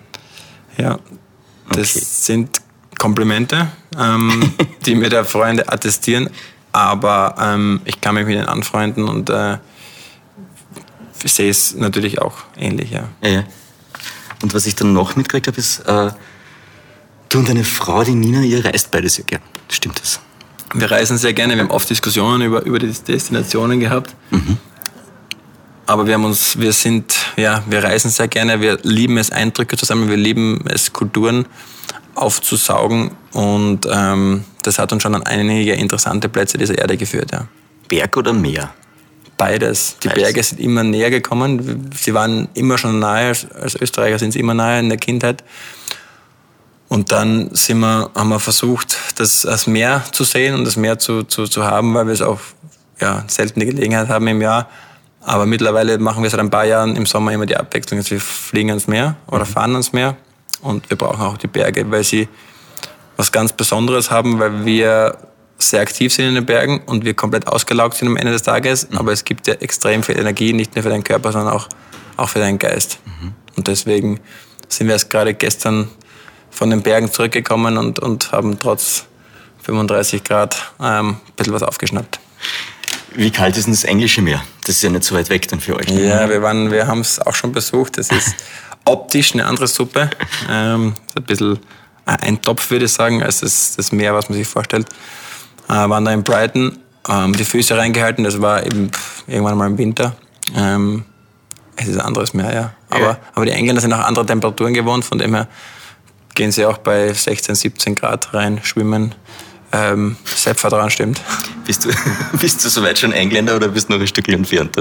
[0.76, 0.99] ja.
[1.70, 2.04] Das Okay.
[2.04, 2.61] sind
[2.99, 3.68] Komplimente,
[3.99, 4.52] ähm,
[4.84, 6.28] die mir der Freunde attestieren,
[6.73, 9.58] aber ähm, ich kann mich mit ihnen anfreunden und äh,
[11.23, 12.90] ich sehe es natürlich auch ähnlich.
[12.90, 13.09] Ja.
[13.23, 13.44] Ja, ja.
[14.42, 16.11] Und was ich dann noch mitgekriegt habe, ist, äh,
[17.28, 19.42] du und deine Frau, die Nina, ihr reist beide sehr gern.
[19.71, 20.21] Stimmt das?
[20.75, 24.14] Wir reisen sehr gerne, wir haben oft Diskussionen über, über die Destinationen gehabt.
[25.87, 29.76] Aber wir haben uns, wir sind, ja, wir reisen sehr gerne, wir lieben es, Eindrücke
[29.76, 31.47] zu sammeln, wir lieben es, Kulturen
[32.14, 37.47] aufzusaugen und ähm, das hat uns schon an einige interessante Plätze dieser Erde geführt, ja.
[37.88, 38.73] Berg oder Meer?
[39.36, 39.96] Beides.
[40.02, 40.22] Die Beides.
[40.22, 41.90] Berge sind immer näher gekommen.
[41.94, 45.42] Sie waren immer schon nahe, als, Österreicher sind sie immer nahe in der Kindheit.
[46.88, 50.98] Und dann sind wir, haben wir versucht, das, das Meer zu sehen und das Meer
[50.98, 52.38] zu, zu, zu haben, weil wir es auch
[53.00, 54.68] ja, selten die Gelegenheit haben im Jahr.
[55.20, 57.98] Aber mittlerweile machen wir seit ein paar Jahren im Sommer immer die Abwechslung.
[57.98, 60.16] Also wir fliegen ans Meer oder fahren ans Meer
[60.61, 62.28] und wir brauchen auch die Berge, weil sie
[63.16, 65.16] was ganz Besonderes haben, weil wir
[65.70, 68.88] sehr aktiv sind in den Bergen und wir komplett ausgelaugt sind am Ende des Tages.
[68.94, 71.68] Aber es gibt ja extrem viel Energie, nicht nur für deinen Körper, sondern auch,
[72.16, 72.98] auch für deinen Geist.
[73.57, 74.20] Und deswegen
[74.68, 75.88] sind wir erst gerade gestern
[76.50, 79.05] von den Bergen zurückgekommen und, und haben trotz
[79.62, 82.20] 35 Grad ähm, ein bisschen was aufgeschnappt.
[83.14, 84.42] Wie kalt ist denn das englische Meer?
[84.62, 85.88] Das ist ja nicht so weit weg dann für euch.
[85.88, 86.09] ne?
[86.09, 87.98] Ja, wir, waren, wir haben es auch schon besucht.
[87.98, 88.35] Das ist
[88.85, 90.11] optisch eine andere Suppe.
[90.50, 91.59] Ähm, ein bisschen
[92.05, 94.87] ein Topf, würde ich sagen, als das, das Meer, was man sich vorstellt.
[95.68, 98.24] Äh, waren da in Brighton, ähm, die Füße reingehalten.
[98.24, 98.90] Das war eben
[99.27, 100.14] irgendwann mal im Winter.
[100.55, 101.05] Ähm,
[101.77, 102.74] es ist ein anderes Meer, ja.
[102.90, 103.18] Aber, Ja.
[103.35, 105.48] aber die Engländer sind auch andere Temperaturen gewohnt, von dem her
[106.35, 109.14] gehen sie auch bei 16, 17 Grad rein, schwimmen.
[109.72, 111.20] Ähm, Selbstvertrauen stimmt.
[111.66, 111.90] Bist, du,
[112.38, 114.77] bist du soweit schon Engländer oder bist du noch ein Stück entfernt?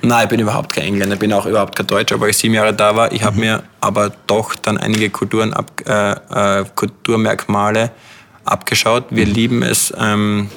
[0.00, 2.72] Nein, ich bin überhaupt kein Engländer, bin auch überhaupt kein Deutscher, weil ich sieben Jahre
[2.72, 3.12] da war.
[3.12, 5.52] Ich habe mir aber doch dann einige Kulturen
[5.86, 6.12] äh,
[6.60, 7.90] äh, Kulturmerkmale
[8.50, 9.06] abgeschaut.
[9.10, 10.50] Wir lieben es, ähm,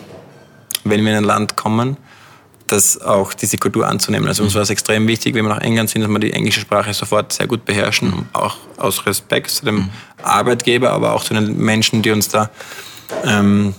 [0.83, 1.97] wenn wir in ein Land kommen,
[2.67, 4.27] das auch diese Kultur anzunehmen.
[4.27, 6.61] Also uns war es extrem wichtig, wenn wir nach England sind, dass wir die englische
[6.61, 9.89] Sprache sofort sehr gut beherrschen, auch aus Respekt zu dem
[10.23, 12.49] Arbeitgeber, aber auch zu den Menschen, die uns da
[13.25, 13.73] ähm,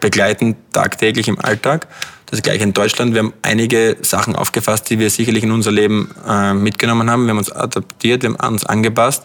[0.00, 1.88] begleiten tagtäglich im Alltag.
[2.26, 3.14] Das gleiche in Deutschland.
[3.14, 7.24] Wir haben einige Sachen aufgefasst, die wir sicherlich in unser Leben äh, mitgenommen haben.
[7.24, 9.24] Wir haben uns adaptiert, wir haben uns angepasst.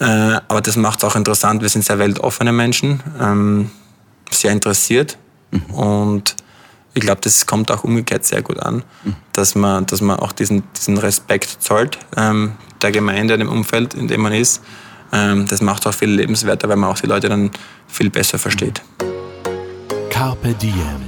[0.00, 0.04] Äh,
[0.48, 1.62] aber das macht es auch interessant.
[1.62, 3.70] Wir sind sehr weltoffene Menschen, ähm,
[4.30, 5.18] sehr interessiert.
[5.72, 6.36] Und
[6.94, 8.84] ich glaube, das kommt auch umgekehrt sehr gut an,
[9.32, 12.52] dass, man, dass man auch diesen, diesen Respekt zollt ähm,
[12.82, 14.62] der Gemeinde, dem Umfeld, in dem man ist.
[15.12, 17.50] Ähm, das macht auch viel lebenswerter, weil man auch die Leute dann
[17.88, 18.82] viel besser versteht.
[20.10, 21.02] Carpe Diem.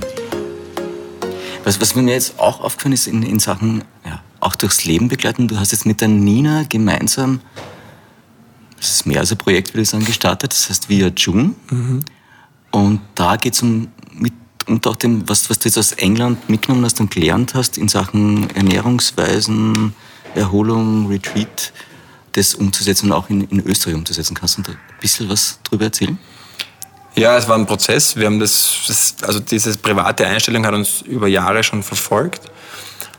[1.64, 5.49] Was, was mir jetzt auch aufgefallen ist in, in Sachen, ja, auch durchs Leben begleiten,
[5.49, 7.40] du hast jetzt mit der Nina gemeinsam,
[8.87, 11.55] das ist mehr als ein Projekt, würde ich sagen, gestartet, das heißt Via June.
[12.70, 14.33] Und da geht es um mit
[14.66, 17.88] und auch dem, was, was du jetzt aus England mitgenommen hast und gelernt hast in
[17.88, 19.94] Sachen Ernährungsweisen,
[20.35, 21.72] Erholung, Retreat,
[22.33, 24.35] das umzusetzen und auch in, in Österreich umzusetzen.
[24.35, 26.18] Kannst du da ein bisschen was drüber erzählen?
[27.14, 28.16] Ja, es war ein Prozess.
[28.16, 32.42] Wir haben das also diese private Einstellung hat uns über Jahre schon verfolgt.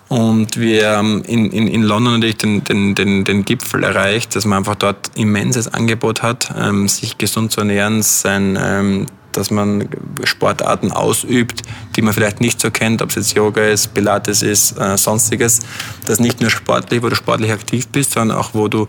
[0.09, 4.45] Und wir haben in, in, in London natürlich den, den, den, den Gipfel erreicht, dass
[4.45, 9.89] man einfach dort immenses Angebot hat, ähm, sich gesund zu ernähren, sein, ähm, dass man
[10.23, 11.61] Sportarten ausübt,
[11.95, 15.59] die man vielleicht nicht so kennt, ob es jetzt Yoga ist, Pilates ist, äh, sonstiges.
[16.05, 18.87] Das nicht nur sportlich, wo du sportlich aktiv bist, sondern auch wo du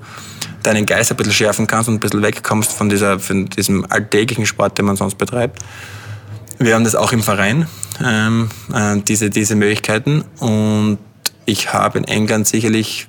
[0.62, 4.46] deinen Geist ein bisschen schärfen kannst und ein bisschen wegkommst von, dieser, von diesem alltäglichen
[4.46, 5.62] Sport, den man sonst betreibt.
[6.58, 7.68] Wir haben das auch im Verein,
[8.04, 10.24] ähm, äh, diese, diese Möglichkeiten.
[10.40, 10.98] Und
[11.46, 13.06] ich habe in England sicherlich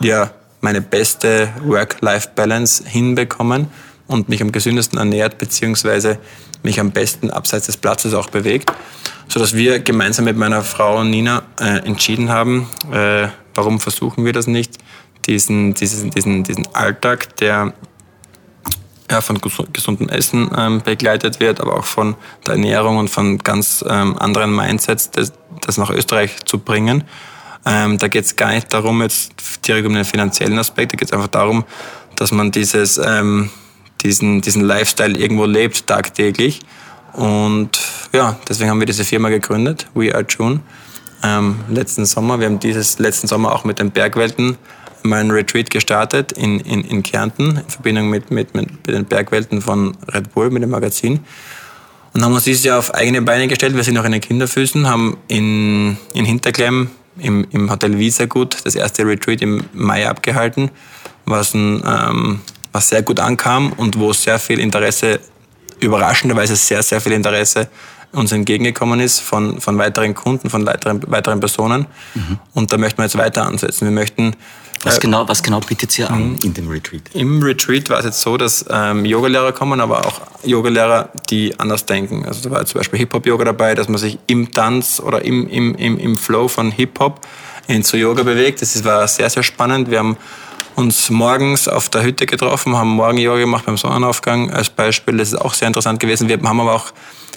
[0.00, 3.68] ja, meine beste Work-Life-Balance hinbekommen
[4.06, 6.18] und mich am gesündesten ernährt, beziehungsweise
[6.62, 8.70] mich am besten abseits des Platzes auch bewegt,
[9.28, 14.46] sodass wir gemeinsam mit meiner Frau Nina äh, entschieden haben, äh, warum versuchen wir das
[14.46, 14.76] nicht,
[15.26, 17.72] diesen, diesen, diesen, diesen Alltag, der
[19.10, 19.40] ja, von
[19.72, 22.14] gesundem Essen ähm, begleitet wird, aber auch von
[22.46, 25.32] der Ernährung und von ganz ähm, anderen Mindsets, das,
[25.66, 27.04] das nach Österreich zu bringen.
[27.66, 29.32] Ähm, da geht es gar nicht darum, jetzt
[29.66, 31.64] direkt um den finanziellen Aspekt, da geht es einfach darum,
[32.16, 33.50] dass man dieses, ähm,
[34.02, 36.60] diesen, diesen Lifestyle irgendwo lebt, tagtäglich.
[37.12, 37.80] Und
[38.12, 40.60] ja, deswegen haben wir diese Firma gegründet, We Are June,
[41.22, 42.38] ähm, letzten Sommer.
[42.38, 44.56] Wir haben dieses letzten Sommer auch mit den Bergwelten
[45.04, 49.96] ein Retreat gestartet in, in, in Kärnten in Verbindung mit, mit, mit den Bergwelten von
[50.12, 51.20] Red Bull, mit dem Magazin.
[52.12, 53.74] Und haben uns dieses Jahr auf eigene Beine gestellt.
[53.74, 58.74] Wir sind noch in den Kinderfüßen, haben in, in Hinterklemm im, im Hotel Visagut das
[58.74, 60.70] erste Retreat im Mai abgehalten,
[61.26, 62.40] was, ein, ähm,
[62.72, 65.20] was sehr gut ankam und wo sehr viel Interesse,
[65.80, 67.68] überraschenderweise sehr, sehr viel Interesse
[68.12, 71.86] uns entgegengekommen ist von, von weiteren Kunden, von weiteren, weiteren Personen.
[72.14, 72.38] Mhm.
[72.54, 73.86] Und da möchten wir jetzt weiter ansetzen.
[73.86, 74.34] Wir möchten
[74.82, 77.02] was äh, genau, was genau bietet ihr an in dem Retreat?
[77.12, 81.84] Im Retreat war es jetzt so, dass ähm, Yogalehrer kommen, aber auch Yogalehrer, die anders
[81.84, 82.24] denken.
[82.24, 85.74] Also da war zum Beispiel Hip-Hop-Yoga dabei, dass man sich im Tanz oder im, im,
[85.74, 87.20] im, im Flow von Hip-Hop
[87.82, 88.62] zu Yoga bewegt.
[88.62, 89.90] Das war sehr, sehr spannend.
[89.90, 90.16] Wir haben
[90.74, 95.18] uns morgens auf der Hütte getroffen, haben Morgen-Yoga gemacht beim Sonnenaufgang als Beispiel.
[95.18, 96.28] Das ist auch sehr interessant gewesen.
[96.28, 96.92] Wir haben aber auch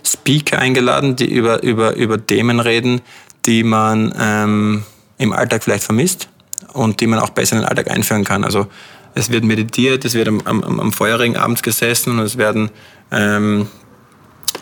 [0.05, 3.01] Speaker eingeladen, die über, über, über Themen reden,
[3.45, 4.83] die man ähm,
[5.17, 6.29] im Alltag vielleicht vermisst
[6.73, 8.43] und die man auch besser in den Alltag einführen kann.
[8.43, 8.67] Also
[9.15, 12.69] es wird meditiert, es wird am, am, am Feuerring abends gesessen und es werden
[13.11, 13.67] ähm,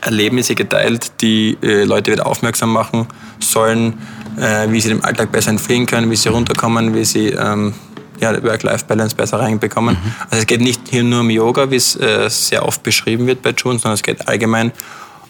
[0.01, 3.08] Erlebnisse geteilt, die äh, Leute wieder aufmerksam machen
[3.39, 3.99] sollen,
[4.38, 7.73] äh, wie sie dem Alltag besser entfliehen können, wie sie runterkommen, wie sie ähm,
[8.19, 9.95] ja, Work-Life-Balance besser reinbekommen.
[9.95, 10.13] Mhm.
[10.30, 13.41] Also es geht nicht hier nur um Yoga, wie es äh, sehr oft beschrieben wird
[13.41, 14.71] bei June, sondern es geht allgemein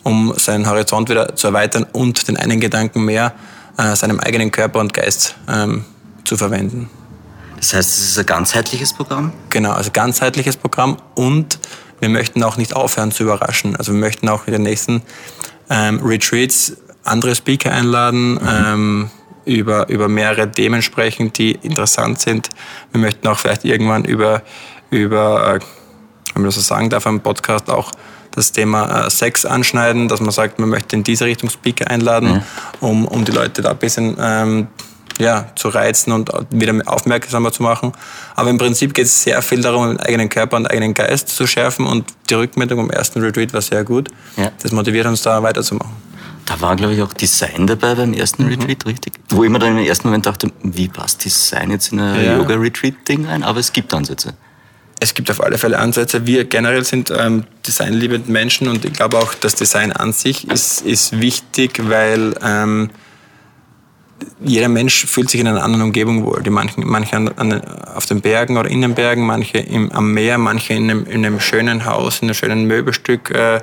[0.03, 3.33] um seinen Horizont wieder zu erweitern und den einen Gedanken mehr
[3.77, 5.85] äh, seinem eigenen Körper und Geist ähm,
[6.25, 6.89] zu verwenden.
[7.57, 9.31] Das heißt, es ist ein ganzheitliches Programm?
[9.49, 11.59] Genau, also ganzheitliches Programm und
[11.99, 13.75] wir möchten auch nicht aufhören zu überraschen.
[13.75, 15.03] Also wir möchten auch in den nächsten
[15.69, 18.39] ähm, Retreats andere Speaker einladen, mhm.
[18.43, 19.11] ähm,
[19.45, 22.49] über, über mehrere Themen sprechen, die interessant sind.
[22.91, 24.41] Wir möchten auch vielleicht irgendwann über,
[24.89, 25.59] über äh,
[26.33, 27.91] wenn man das so sagen darf, am Podcast auch
[28.31, 32.33] das Thema äh, Sex anschneiden, dass man sagt, man möchte in diese Richtung Speaker einladen,
[32.33, 32.41] mhm.
[32.79, 34.67] um, um die Leute da ein bisschen ähm,
[35.17, 37.91] ja, zu reizen und wieder aufmerksamer zu machen.
[38.35, 41.29] Aber im Prinzip geht es sehr viel darum, den eigenen Körper und den eigenen Geist
[41.29, 44.09] zu schärfen und die Rückmeldung am ersten Retreat war sehr gut.
[44.37, 44.51] Ja.
[44.61, 45.91] Das motiviert uns da weiterzumachen.
[46.45, 48.49] Da war, glaube ich, auch Design dabei beim ersten mhm.
[48.49, 49.13] Retreat, richtig?
[49.29, 52.37] Wo ich mir dann im ersten Moment dachte, wie passt Design jetzt in ein ja.
[52.37, 53.43] Yoga-Retreat-Ding rein?
[53.43, 54.33] Aber es gibt Ansätze.
[55.03, 56.27] Es gibt auf alle Fälle Ansätze.
[56.27, 60.81] Wir generell sind ähm, designliebende Menschen und ich glaube auch, das Design an sich ist,
[60.81, 62.91] ist wichtig, weil ähm,
[64.39, 66.43] jeder Mensch fühlt sich in einer anderen Umgebung wohl.
[66.43, 67.63] Die manchen, manche an, an,
[67.95, 71.25] auf den Bergen oder in den Bergen, manche im, am Meer, manche in einem, in
[71.25, 73.31] einem schönen Haus, in einem schönen Möbelstück.
[73.31, 73.61] Äh,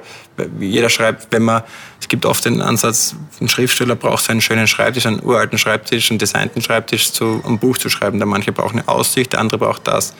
[0.59, 1.62] jeder schreibt, wenn man,
[2.01, 6.11] es gibt oft den Ansatz, ein Schriftsteller braucht so einen schönen Schreibtisch, einen uralten Schreibtisch,
[6.11, 8.18] einen designten Schreibtisch, zu, um ein Buch zu schreiben.
[8.18, 10.14] Der manche braucht eine Aussicht, der andere braucht das.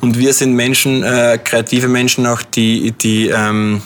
[0.00, 3.82] Und wir sind Menschen, äh, kreative Menschen auch, die, die ähm,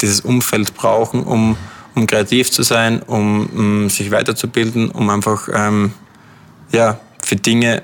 [0.00, 1.56] dieses Umfeld brauchen, um
[1.94, 5.92] um kreativ zu sein, um, um sich weiterzubilden, um einfach ähm,
[6.70, 7.82] ja, für Dinge,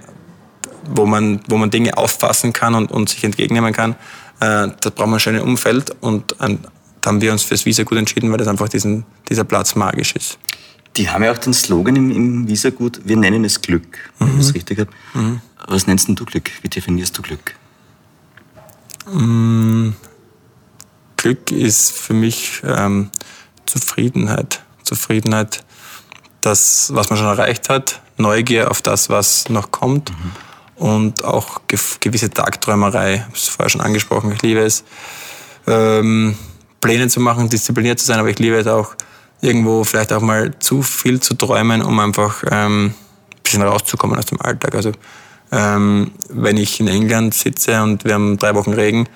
[0.84, 3.92] wo man, wo man Dinge auffassen kann und, und sich entgegennehmen kann,
[4.40, 6.56] äh, da braucht man ein schönes Umfeld und äh,
[7.00, 10.14] da haben wir uns fürs Visa gut entschieden, weil das einfach diesen, dieser Platz magisch
[10.16, 10.38] ist.
[10.98, 14.28] Die haben ja auch den Slogan im, im Visa gut, wir nennen es Glück, wenn
[14.28, 14.40] mhm.
[14.40, 14.90] ich das richtig habe.
[15.14, 15.40] Mhm.
[15.68, 16.50] Was nennst du Glück?
[16.62, 17.54] Wie definierst du Glück?
[19.12, 19.90] Mm,
[21.16, 23.10] Glück ist für mich ähm,
[23.64, 24.60] Zufriedenheit.
[24.82, 25.64] Zufriedenheit,
[26.40, 30.84] das, was man schon erreicht hat, Neugier auf das, was noch kommt mhm.
[30.84, 31.60] und auch
[32.00, 33.14] gewisse Tagträumerei.
[33.14, 34.82] Ich habe es vorher schon angesprochen, ich liebe es,
[35.68, 36.36] ähm,
[36.80, 38.96] Pläne zu machen, diszipliniert zu sein, aber ich liebe es auch,
[39.40, 44.26] irgendwo vielleicht auch mal zu viel zu träumen, um einfach ähm, ein bisschen rauszukommen aus
[44.26, 44.74] dem Alltag.
[44.74, 44.92] Also
[45.52, 49.08] ähm, wenn ich in England sitze und wir haben drei Wochen Regen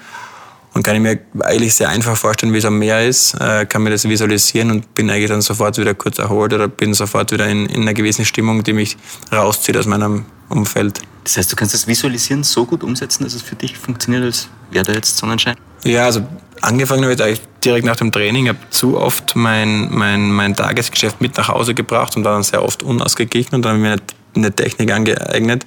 [0.74, 3.82] Und kann ich mir eigentlich sehr einfach vorstellen, wie es am Meer ist, äh, kann
[3.82, 7.46] mir das visualisieren und bin eigentlich dann sofort wieder kurz erholt oder bin sofort wieder
[7.46, 8.96] in, in einer gewissen Stimmung, die mich
[9.30, 11.00] rauszieht aus meinem Umfeld.
[11.24, 14.48] Das heißt, du kannst das Visualisieren so gut umsetzen, dass es für dich funktioniert, als
[14.70, 15.56] wäre da jetzt Sonnenschein?
[15.84, 16.26] Ja, also
[16.62, 18.48] angefangen habe ich eigentlich direkt nach dem Training.
[18.48, 22.62] Habe zu oft mein, mein, mein Tagesgeschäft mit nach Hause gebracht und war dann sehr
[22.62, 24.02] oft unausgeglichen und dann habe ich mir eine,
[24.46, 25.64] eine Technik angeeignet,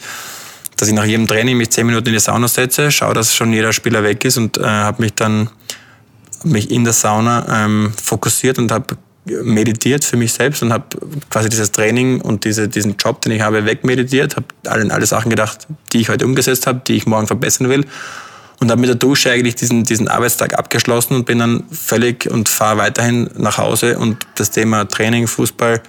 [0.77, 3.53] dass ich nach jedem Training mich zehn Minuten in die Sauna setze, schaue, dass schon
[3.53, 5.49] jeder Spieler weg ist und äh, habe mich dann
[6.43, 10.85] mich in der Sauna ähm, fokussiert und habe meditiert für mich selbst und habe
[11.31, 15.31] quasi dieses Training und diese, diesen Job, den ich habe, wegmeditiert, habe an alle Sachen
[15.31, 17.85] gedacht, die ich heute umgesetzt habe, die ich morgen verbessern will
[18.59, 22.49] und habe mit der Dusche eigentlich diesen, diesen Arbeitstag abgeschlossen und bin dann völlig und
[22.49, 25.81] fahre weiterhin nach Hause und das Thema Training, Fußball,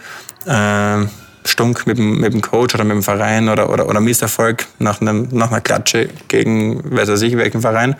[0.46, 1.06] äh,
[1.44, 5.00] Stunk mit dem, mit dem Coach oder mit dem Verein oder, oder, oder Misserfolg nach,
[5.00, 7.94] einem, nach einer Klatsche gegen, weiß ich nicht, welchen Verein,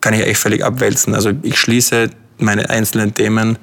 [0.00, 1.14] kann ich echt völlig abwälzen.
[1.14, 3.58] Also ich schließe meine einzelnen Themen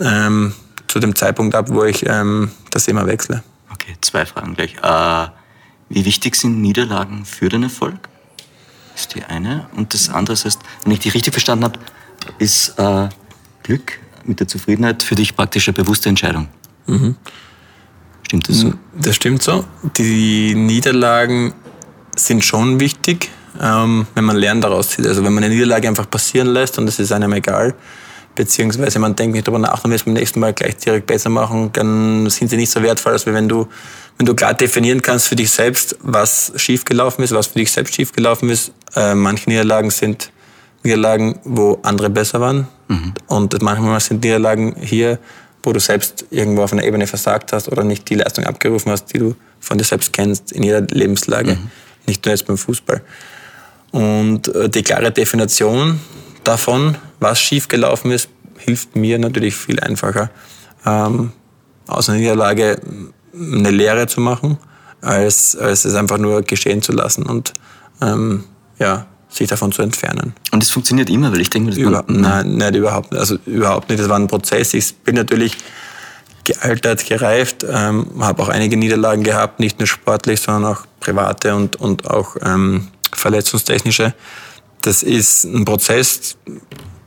[0.00, 0.52] ähm,
[0.86, 3.42] zu dem Zeitpunkt ab, wo ich ähm, das Thema wechsle.
[3.72, 4.74] Okay, zwei Fragen gleich.
[4.82, 5.28] Äh,
[5.88, 8.08] wie wichtig sind Niederlagen für den Erfolg?
[8.98, 9.66] Ist die eine.
[9.76, 11.78] Und das andere ist, wenn ich die richtig verstanden habe,
[12.38, 13.08] ist äh,
[13.62, 16.48] Glück mit der Zufriedenheit für dich praktisch eine bewusste Entscheidung.
[16.86, 17.16] Mhm.
[18.22, 18.72] Stimmt das so?
[18.94, 19.64] Das stimmt so.
[19.96, 21.54] Die Niederlagen
[22.14, 23.30] sind schon wichtig,
[23.60, 25.06] ähm, wenn man Lernen daraus zieht.
[25.06, 27.74] Also wenn man eine Niederlage einfach passieren lässt und es ist einem egal,
[28.34, 31.30] beziehungsweise man denkt nicht darüber nach und will es beim nächsten Mal gleich direkt besser
[31.30, 33.68] machen, dann sind sie nicht so wertvoll, als wenn du,
[34.18, 37.94] wenn du klar definieren kannst für dich selbst, was schiefgelaufen ist, was für dich selbst
[37.94, 38.72] schiefgelaufen ist.
[38.96, 40.32] Äh, manche Niederlagen sind
[40.82, 43.14] Niederlagen, wo andere besser waren mhm.
[43.28, 45.18] und manchmal sind Niederlagen hier,
[45.62, 49.06] wo du selbst irgendwo auf einer Ebene versagt hast oder nicht die Leistung abgerufen hast,
[49.12, 51.70] die du von dir selbst kennst, in jeder Lebenslage, mhm.
[52.06, 53.02] nicht nur jetzt beim Fußball.
[53.92, 56.00] Und äh, die klare Definition
[56.42, 58.28] davon, was schiefgelaufen ist,
[58.58, 60.30] hilft mir natürlich viel einfacher,
[60.84, 61.32] ähm,
[61.86, 62.80] aus einer Niederlage
[63.34, 64.58] eine Lehre zu machen,
[65.00, 67.52] als, als es einfach nur geschehen zu lassen und
[68.00, 68.44] ähm,
[68.78, 70.34] ja, sich davon zu entfernen.
[70.52, 73.20] Und es funktioniert immer, weil ich denke, das Über, nein, nicht überhaupt nicht.
[73.20, 74.00] Also überhaupt nicht.
[74.00, 74.74] Das war ein Prozess.
[74.74, 75.56] Ich bin natürlich
[76.44, 81.76] gealtert, gereift, ähm, habe auch einige Niederlagen gehabt, nicht nur sportlich, sondern auch private und,
[81.76, 84.14] und auch ähm, verletzungstechnische.
[84.80, 86.36] Das ist ein Prozess,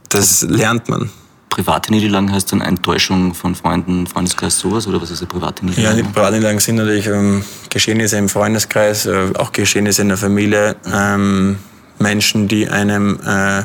[0.10, 1.10] das lernt man.
[1.52, 4.88] Private Niederlagen heißt dann Enttäuschung von Freunden, Freundeskreis, sowas?
[4.88, 5.98] Oder was ist eine private Niederlage?
[5.98, 10.18] Ja, die private Niederlagen sind natürlich ähm, Geschehnisse im Freundeskreis, äh, auch Geschehnisse in der
[10.18, 11.58] Familie, ähm,
[12.00, 13.64] Menschen, die einem, äh,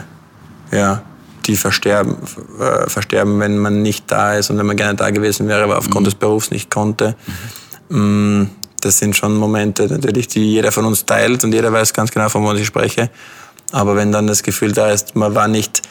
[0.76, 1.02] ja,
[1.46, 2.16] die versterben,
[2.58, 5.78] äh, versterben, wenn man nicht da ist und wenn man gerne da gewesen wäre, aber
[5.78, 6.06] aufgrund mhm.
[6.06, 7.14] des Berufs nicht konnte.
[7.88, 8.42] Mhm.
[8.42, 12.10] Mm, das sind schon Momente natürlich, die jeder von uns teilt und jeder weiß ganz
[12.10, 13.10] genau, von wo ich spreche.
[13.70, 15.82] Aber wenn dann das Gefühl da ist, man war nicht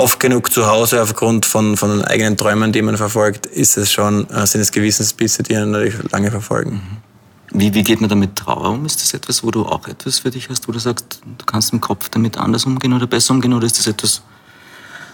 [0.00, 3.92] oft genug zu Hause aufgrund von, von den eigenen Träumen, die man verfolgt, ist es
[3.92, 6.72] schon, äh, sind es Gewissensbisse, die einen natürlich lange verfolgen.
[6.72, 7.10] Mhm.
[7.52, 8.86] Wie, wie geht man damit Trauer um?
[8.86, 11.72] Ist das etwas, wo du auch etwas für dich hast, wo du sagst, du kannst
[11.72, 13.52] im Kopf damit anders umgehen oder besser umgehen?
[13.52, 14.22] Oder ist das etwas,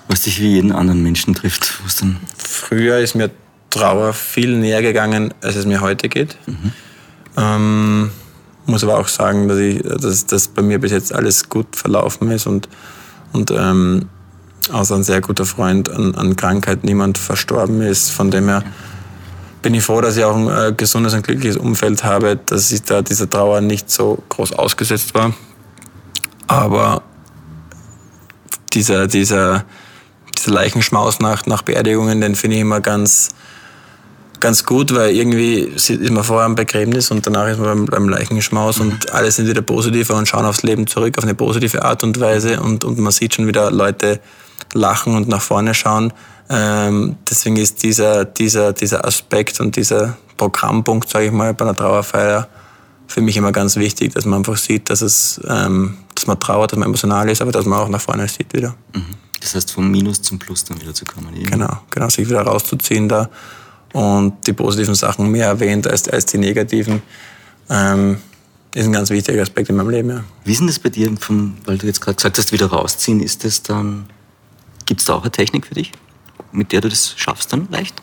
[0.09, 1.81] was dich wie jeden anderen Menschen trifft?
[1.85, 3.31] Was dann Früher ist mir
[3.71, 6.37] Trauer viel näher gegangen, als es mir heute geht.
[6.47, 6.73] Mhm.
[7.39, 8.11] Ähm,
[8.67, 12.31] muss aber auch sagen, dass, ich, dass, dass bei mir bis jetzt alles gut verlaufen
[12.31, 12.69] ist und,
[13.33, 14.09] und ähm,
[14.73, 18.11] außer ein sehr guter Freund an, an Krankheit niemand verstorben ist.
[18.11, 18.63] Von dem her
[19.63, 22.83] bin ich froh, dass ich auch ein äh, gesundes und glückliches Umfeld habe, dass ich
[22.83, 25.35] da dieser Trauer nicht so groß ausgesetzt war.
[26.47, 27.03] Aber
[28.73, 29.65] dieser, dieser,
[30.37, 33.31] dieser Leichenschmaus nach, nach Beerdigungen, den finde ich immer ganz,
[34.39, 38.09] ganz gut, weil irgendwie ist man vorher am Begräbnis und danach ist man beim, beim
[38.09, 38.91] Leichenschmaus mhm.
[38.91, 42.21] und alle sind wieder positiver und schauen aufs Leben zurück auf eine positive Art und
[42.21, 44.21] Weise und, und man sieht schon wieder Leute
[44.77, 46.13] lachen und nach vorne schauen.
[46.49, 51.75] Ähm, deswegen ist dieser, dieser, dieser Aspekt und dieser Programmpunkt, sage ich mal, bei einer
[51.75, 52.49] Trauerfeier
[53.09, 56.73] für mich immer ganz wichtig, dass man einfach sieht, dass es, ähm, dass man trauert,
[56.73, 58.75] dass man emotional ist, aber dass man auch nach vorne sieht wieder.
[58.95, 59.05] Mhm.
[59.41, 61.29] Das heißt, vom Minus zum Plus dann wieder zu kommen.
[61.29, 61.51] Irgendwie.
[61.51, 63.29] Genau, genau, sich wieder rauszuziehen da
[63.93, 67.03] und die positiven Sachen mehr erwähnt als, als die negativen.
[67.71, 68.19] Ähm,
[68.75, 70.25] ist ein ganz wichtiger Aspekt in meinem Leben, ja.
[70.45, 73.21] Wie ist denn das bei dir, vom, weil du jetzt gerade gesagt hast, wieder rausziehen,
[73.21, 74.07] ist das dann,
[74.87, 75.93] gibt es da auch eine Technik für dich?
[76.57, 77.95] mit der du das schaffst dann leicht?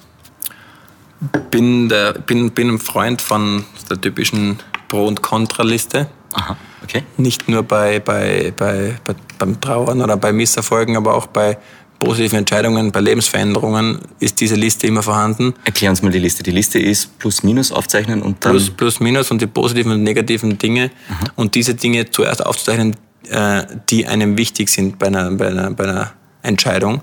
[1.52, 6.10] Bin, der, bin, bin ein Freund von der typischen Pro- und Kontraliste.
[6.34, 7.04] Aha, okay.
[7.17, 11.58] Nicht nur bei, bei, bei, bei, beim Trauern oder bei Misserfolgen, aber auch bei
[12.00, 15.54] positiven Entscheidungen, bei Lebensveränderungen ist diese Liste immer vorhanden.
[15.63, 16.43] Erklär uns mal die Liste.
[16.43, 18.52] Die Liste ist plus minus aufzeichnen und dann.
[18.52, 20.88] Plus, plus minus und die positiven und negativen Dinge.
[20.88, 21.15] Mhm.
[21.36, 22.98] Und diese Dinge zuerst aufzuzeichnen,
[23.30, 26.13] äh, die einem wichtig sind bei einer, bei einer, bei einer
[26.44, 27.02] Entscheidung.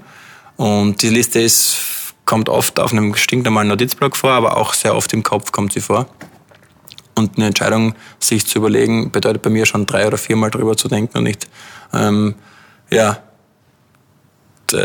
[0.56, 1.78] Und die Liste ist,
[2.24, 5.80] kommt oft auf einem stinknormalen Notizblock vor, aber auch sehr oft im Kopf kommt sie
[5.80, 6.06] vor.
[7.16, 10.88] Und eine Entscheidung sich zu überlegen, bedeutet bei mir schon drei oder viermal drüber zu
[10.88, 11.48] denken und nicht,
[11.92, 12.34] ähm,
[12.90, 13.18] ja,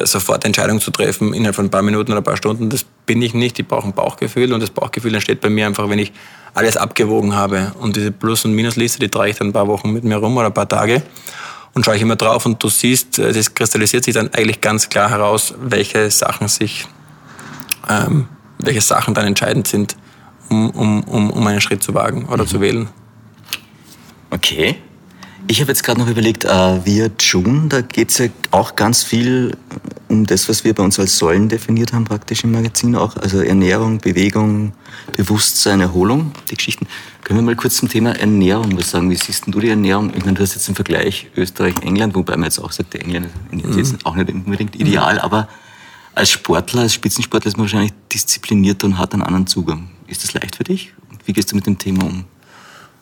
[0.03, 2.69] sofort Entscheidung zu treffen innerhalb von ein paar Minuten oder ein paar Stunden.
[2.69, 3.59] Das bin ich nicht.
[3.59, 6.11] Ich brauche ein Bauchgefühl und das Bauchgefühl entsteht bei mir einfach, wenn ich
[6.53, 7.73] alles abgewogen habe.
[7.79, 10.35] Und diese Plus- und Minusliste, die trage ich dann ein paar Wochen mit mir rum
[10.37, 11.03] oder ein paar Tage
[11.75, 14.89] und schaue ich immer drauf und du siehst, äh, das kristallisiert sich dann eigentlich ganz
[14.89, 16.87] klar heraus, welche Sachen sich,
[17.87, 19.95] ähm, welche Sachen dann entscheidend sind,
[20.49, 22.47] um, um, um, um einen Schritt zu wagen oder mhm.
[22.47, 22.89] zu wählen.
[24.31, 24.77] Okay.
[25.47, 29.03] Ich habe jetzt gerade noch überlegt, äh, via June, da geht es ja auch ganz
[29.03, 29.55] viel
[30.07, 33.15] um das, was wir bei uns als Säulen definiert haben, praktisch im Magazin auch.
[33.17, 34.73] Also Ernährung, Bewegung,
[35.15, 36.87] Bewusstsein, Erholung, die Geschichten.
[37.25, 39.09] Können wir mal kurz zum Thema Ernährung was sagen?
[39.09, 40.11] Wie siehst du die Ernährung?
[40.15, 43.29] Ich meine, du hast jetzt einen Vergleich Österreich-England, wobei man jetzt auch sagt, die Engländer
[43.49, 43.77] sind mhm.
[43.79, 45.49] jetzt auch nicht unbedingt ideal, aber
[46.13, 49.89] als Sportler, als Spitzensportler ist man wahrscheinlich disziplinierter und hat einen anderen Zugang.
[50.05, 50.93] Ist das leicht für dich?
[51.25, 52.25] Wie gehst du mit dem Thema um?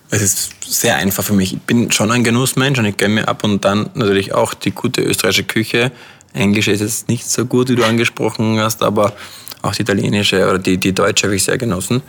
[0.09, 1.55] Es ist sehr einfach für mich.
[1.55, 4.71] Ich bin schon ein Genussmensch und ich gönne mir ab und dann natürlich auch die
[4.71, 5.91] gute österreichische Küche.
[6.31, 9.11] Englisch ist jetzt nicht so gut, wie du angesprochen hast, aber
[9.61, 12.01] auch die italienische oder die, die deutsche habe ich sehr genossen.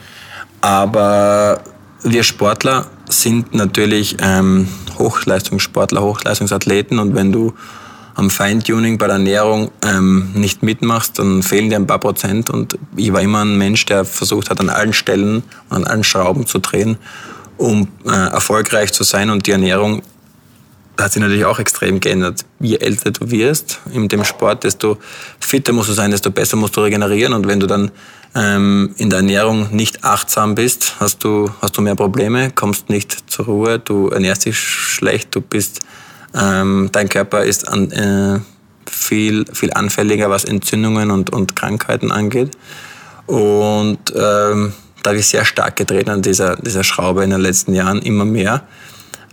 [0.60, 1.64] Aber
[2.04, 7.54] wir Sportler sind natürlich ähm, Hochleistungssportler, Hochleistungsathleten und wenn du
[8.14, 12.48] am Feintuning bei der Ernährung ähm, nicht mitmachst, dann fehlen dir ein paar Prozent.
[12.48, 16.04] Und ich war immer ein Mensch, der versucht hat, an allen Stellen und an allen
[16.04, 16.96] Schrauben zu drehen
[17.56, 19.30] um äh, erfolgreich zu sein.
[19.30, 20.02] Und die Ernährung
[20.98, 22.44] hat sich natürlich auch extrem geändert.
[22.60, 24.98] Je älter du wirst in dem Sport, desto
[25.40, 27.32] fitter musst du sein, desto besser musst du regenerieren.
[27.32, 27.90] Und wenn du dann
[28.34, 33.30] ähm, in der Ernährung nicht achtsam bist, hast du, hast du mehr Probleme, kommst nicht
[33.30, 35.80] zur Ruhe, du ernährst dich schlecht, du bist,
[36.34, 38.40] ähm, dein Körper ist an, äh,
[38.90, 42.56] viel, viel anfälliger, was Entzündungen und, und Krankheiten angeht.
[43.26, 47.74] Und ähm, da habe ich sehr stark gedreht an dieser, dieser Schraube in den letzten
[47.74, 48.64] Jahren, immer mehr.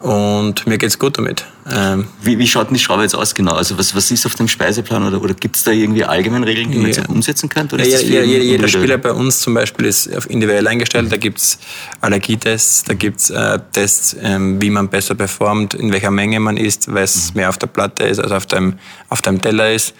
[0.01, 1.45] Und mir geht's gut damit.
[1.71, 3.51] Ähm wie, wie schaut denn die Schraube jetzt aus genau?
[3.53, 6.71] Also was, was ist auf dem Speiseplan oder, oder gibt es da irgendwie allgemeine Regeln,
[6.71, 7.69] die man jetzt umsetzen kann?
[7.71, 11.05] Oder ja, ja, jeder, Spieler bei uns zum Beispiel ist auf individuell eingestellt.
[11.05, 11.09] Mhm.
[11.11, 11.59] Da gibt's
[12.01, 16.91] Allergietests, da gibt's äh, Tests, ähm, wie man besser performt, in welcher Menge man isst,
[16.91, 17.41] was mhm.
[17.41, 19.93] mehr auf der Platte ist als auf dem, auf dem Teller ist.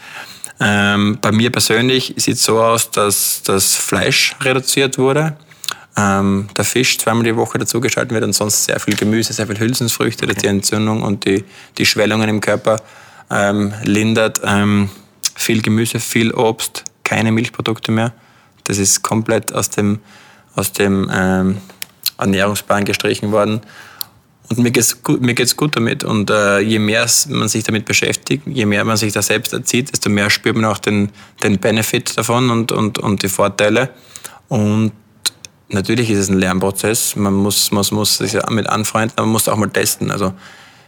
[0.60, 5.36] Ähm, bei mir persönlich sieht es so aus, dass das Fleisch reduziert wurde
[5.98, 9.60] ähm, der Fisch zweimal die Woche dazugeschaltet wird und sonst sehr viel Gemüse, sehr viel
[9.60, 10.36] Hülsenfrüchte, okay.
[10.42, 11.44] die Entzündung und die,
[11.78, 12.78] die Schwellungen im Körper
[13.30, 14.42] ähm, lindert.
[14.44, 14.90] Ähm,
[15.36, 18.14] viel Gemüse, viel Obst, keine Milchprodukte mehr.
[18.64, 20.00] Das ist komplett aus dem,
[20.56, 21.58] aus dem ähm,
[22.18, 23.62] Ernährungsplan gestrichen worden.
[24.50, 26.04] Und mir geht's gut, mir geht's gut damit.
[26.04, 29.92] Und äh, je mehr man sich damit beschäftigt, je mehr man sich da selbst erzieht,
[29.92, 31.10] desto mehr spürt man auch den,
[31.44, 33.90] den Benefit davon und, und, und die Vorteile.
[34.50, 34.92] Und
[35.74, 37.16] natürlich ist es ein Lernprozess.
[37.16, 40.12] Man muss, man muss sich damit anfreunden, aber man muss auch mal testen.
[40.12, 40.34] Also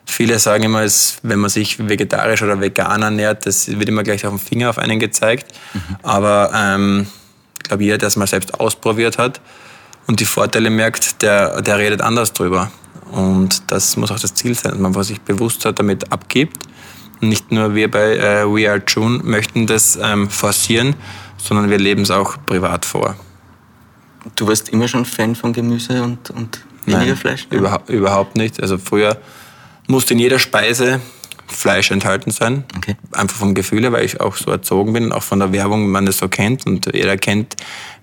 [0.05, 0.85] viele sagen immer,
[1.23, 4.77] wenn man sich vegetarisch oder vegan ernährt, das wird immer gleich auf dem Finger auf
[4.77, 5.53] einen gezeigt.
[5.73, 5.79] Mhm.
[6.03, 7.07] Aber ähm,
[7.61, 9.41] ich glaube, jeder, der es mal selbst ausprobiert hat
[10.07, 12.71] und die Vorteile merkt, der, der redet anders drüber.
[13.11, 16.63] Und das muss auch das Ziel sein, dass man sich bewusst damit abgibt.
[17.21, 20.95] Nicht nur wir bei äh, We Are June möchten das ähm, forcieren,
[21.37, 23.15] sondern wir leben es auch privat vor.
[24.35, 27.47] Du warst immer schon Fan von Gemüse und, und weniger Fleisch?
[27.51, 27.57] Ja?
[27.57, 28.61] Überha überhaupt nicht.
[28.61, 29.17] Also früher
[29.87, 31.01] musste in jeder Speise
[31.47, 32.63] Fleisch enthalten sein.
[32.75, 32.95] Okay.
[33.11, 35.91] Einfach vom Gefühl her, weil ich auch so erzogen bin, auch von der Werbung, wenn
[35.91, 36.65] man das so kennt.
[36.65, 37.55] Und jeder kennt,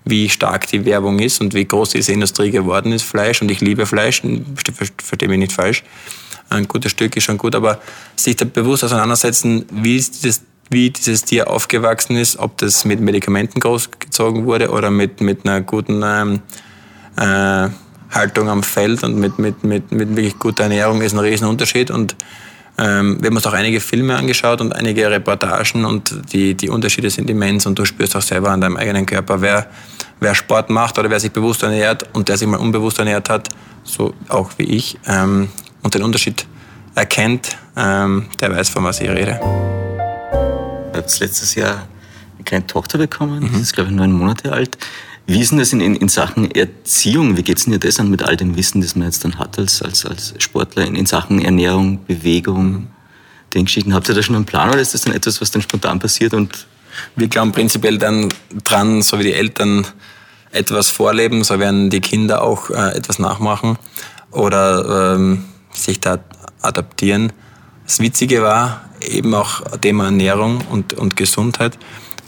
[0.05, 3.41] wie stark die Werbung ist und wie groß diese Industrie geworden ist, Fleisch.
[3.41, 4.21] Und ich liebe Fleisch,
[5.03, 5.83] verstehe mich nicht falsch.
[6.49, 7.79] Ein gutes Stück ist schon gut, aber
[8.15, 13.01] sich da bewusst auseinandersetzen, wie ist das wie dieses Tier aufgewachsen ist, ob das mit
[13.01, 16.39] Medikamenten großgezogen wurde oder mit, mit einer guten ähm,
[17.17, 17.69] äh,
[18.09, 21.91] Haltung am Feld und mit, mit, mit, mit wirklich guter Ernährung ist ein Riesenunterschied.
[21.91, 22.15] Und
[22.77, 27.09] ähm, wir haben uns auch einige Filme angeschaut und einige Reportagen und die, die Unterschiede
[27.09, 29.67] sind immens und du spürst auch selber an deinem eigenen Körper, wer,
[30.21, 33.49] wer Sport macht oder wer sich bewusst ernährt und der sich mal unbewusst ernährt hat,
[33.83, 35.49] so auch wie ich, ähm,
[35.83, 36.45] und den Unterschied
[36.95, 39.39] erkennt, ähm, der weiß, von was ich rede
[40.93, 41.87] hat letztes Jahr
[42.35, 43.53] eine kleine Tochter bekommen, mhm.
[43.53, 44.77] die ist, glaube ich, neun Monate alt.
[45.27, 47.37] Wie ist denn das in, in, in Sachen Erziehung?
[47.37, 49.37] Wie geht es denn dir das an mit all dem Wissen, das man jetzt dann
[49.37, 52.87] hat als, als, als Sportler in, in Sachen Ernährung, Bewegung,
[53.53, 53.93] den Geschichten?
[53.93, 56.33] Habt ihr da schon einen Plan oder ist das dann etwas, was dann spontan passiert?
[56.33, 56.67] Und
[57.15, 58.29] wir glauben prinzipiell dann
[58.63, 59.85] dran, so wie die Eltern
[60.51, 63.77] etwas vorleben, so werden die Kinder auch äh, etwas nachmachen
[64.31, 66.19] oder ähm, sich da
[66.61, 67.31] adaptieren
[67.85, 71.77] Das Witzige war eben auch Thema Ernährung und, und Gesundheit.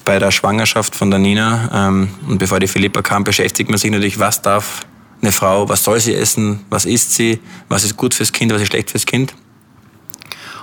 [0.06, 3.90] Bei der Schwangerschaft von der Nina ähm, und bevor die Philippa kam, beschäftigt man sich
[3.90, 4.82] natürlich, was darf
[5.22, 8.62] eine Frau, was soll sie essen, was isst sie, was ist gut fürs Kind, was
[8.62, 9.34] ist schlecht fürs Kind.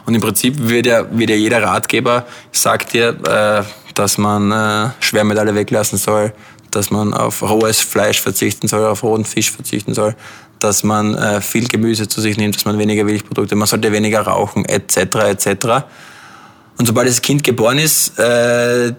[0.04, 4.90] Und im Prinzip wird ja, wird ja jeder Ratgeber sagt dir, äh, dass man äh,
[5.00, 6.32] Schwermetalle weglassen soll,
[6.70, 10.14] dass man auf rohes Fleisch verzichten soll, auf rohen Fisch verzichten soll,
[10.60, 14.22] dass man äh, viel Gemüse zu sich nimmt, dass man weniger Milchprodukte, man sollte weniger
[14.22, 14.96] rauchen, etc.
[14.96, 15.86] etc.
[16.78, 18.92] Und sobald das Kind geboren ist, äh,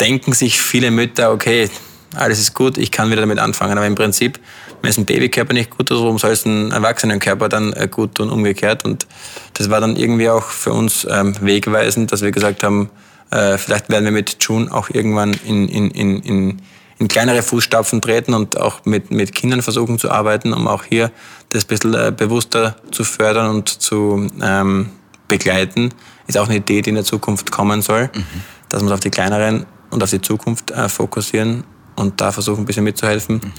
[0.00, 1.70] denken sich viele Mütter, okay,
[2.14, 3.76] alles ist gut, ich kann wieder damit anfangen.
[3.76, 4.40] Aber im Prinzip,
[4.82, 8.16] wenn es ein Babykörper nicht gut tut, warum soll es ein Erwachsenenkörper dann äh, gut
[8.16, 8.84] tun, umgekehrt?
[8.84, 9.06] Und
[9.54, 12.90] das war dann irgendwie auch für uns ähm, wegweisend, dass wir gesagt haben,
[13.30, 16.62] äh, vielleicht werden wir mit June auch irgendwann in, in, in, in,
[17.00, 21.10] in kleinere Fußstapfen treten und auch mit, mit Kindern versuchen zu arbeiten, um auch hier
[21.48, 24.90] das ein bisschen äh, bewusster zu fördern und zu ähm,
[25.26, 25.94] begleiten.
[26.26, 28.24] Ist auch eine Idee, die in der Zukunft kommen soll, mhm.
[28.68, 31.64] dass wir uns auf die kleineren und auf die Zukunft äh, fokussieren
[31.96, 33.36] und da versuchen ein bisschen mitzuhelfen.
[33.36, 33.52] Mhm.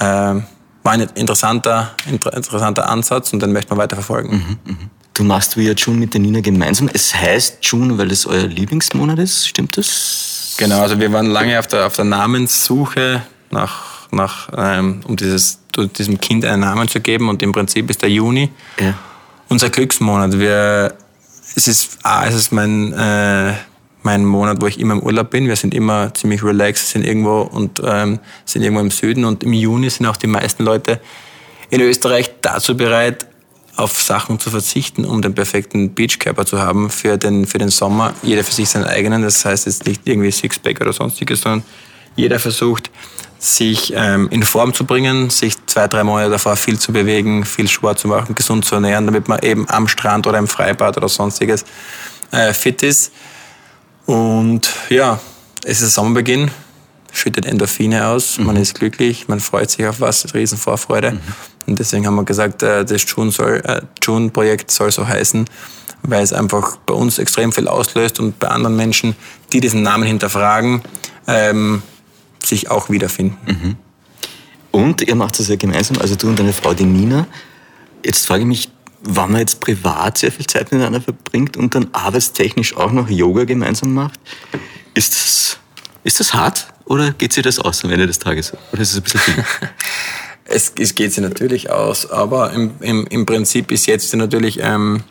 [0.00, 0.44] Ähm,
[0.82, 4.58] war ein interessanter, interessanter Ansatz und den möchte man weiter verfolgen.
[4.64, 4.78] Mhm, mh.
[5.20, 6.88] Du machst wie ja June mit der Nina gemeinsam.
[6.94, 10.54] Es heißt June, weil es euer Lieblingsmonat ist, stimmt das?
[10.56, 15.58] Genau, also wir waren lange auf der, auf der Namenssuche nach, nach ähm, um dieses,
[15.98, 18.50] diesem Kind einen Namen zu geben und im Prinzip ist der Juni
[18.80, 18.94] ja.
[19.50, 20.38] unser Glücksmonat.
[20.38, 20.94] Wir,
[21.54, 23.52] es ist, ah, es ist mein, äh,
[24.02, 25.48] mein Monat, wo ich immer im Urlaub bin.
[25.48, 29.52] Wir sind immer ziemlich relaxed, sind irgendwo und ähm, sind irgendwo im Süden und im
[29.52, 30.98] Juni sind auch die meisten Leute
[31.68, 33.26] in Österreich dazu bereit,
[33.80, 38.14] auf Sachen zu verzichten, um den perfekten Beachkörper zu haben für den, für den Sommer.
[38.22, 39.22] Jeder für sich seinen eigenen.
[39.22, 41.64] Das heißt jetzt nicht irgendwie Sixpack oder sonstiges, sondern
[42.16, 42.90] jeder versucht,
[43.38, 47.68] sich ähm, in Form zu bringen, sich zwei, drei Monate davor viel zu bewegen, viel
[47.68, 51.08] Sport zu machen, gesund zu ernähren, damit man eben am Strand oder im Freibad oder
[51.08, 51.64] sonstiges
[52.32, 53.12] äh, fit ist.
[54.04, 55.18] Und ja,
[55.64, 56.50] es ist Sommerbeginn,
[57.12, 58.46] schüttet Endorphine aus, mhm.
[58.46, 61.12] man ist glücklich, man freut sich auf was, riesen Vorfreude.
[61.12, 61.20] Mhm.
[61.66, 65.44] Und deswegen haben wir gesagt, äh, das June-Projekt soll, äh, soll so heißen,
[66.02, 69.14] weil es einfach bei uns extrem viel auslöst und bei anderen Menschen,
[69.52, 70.82] die diesen Namen hinterfragen,
[71.26, 71.82] ähm,
[72.42, 73.38] sich auch wiederfinden.
[73.46, 73.76] Mhm.
[74.70, 77.26] Und ihr macht das ja gemeinsam, also du und deine Frau, die Nina.
[78.04, 78.70] Jetzt frage ich mich,
[79.02, 83.44] wann man jetzt privat sehr viel Zeit miteinander verbringt und dann arbeitstechnisch auch noch Yoga
[83.44, 84.18] gemeinsam macht,
[84.94, 85.58] ist das,
[86.04, 88.52] ist das hart oder geht sich das aus am Ende des Tages?
[88.72, 89.44] Oder ist es ein bisschen viel?
[90.50, 95.04] Es, es geht sich natürlich aus, aber im, im, im Prinzip ist jetzt natürlich, ähm,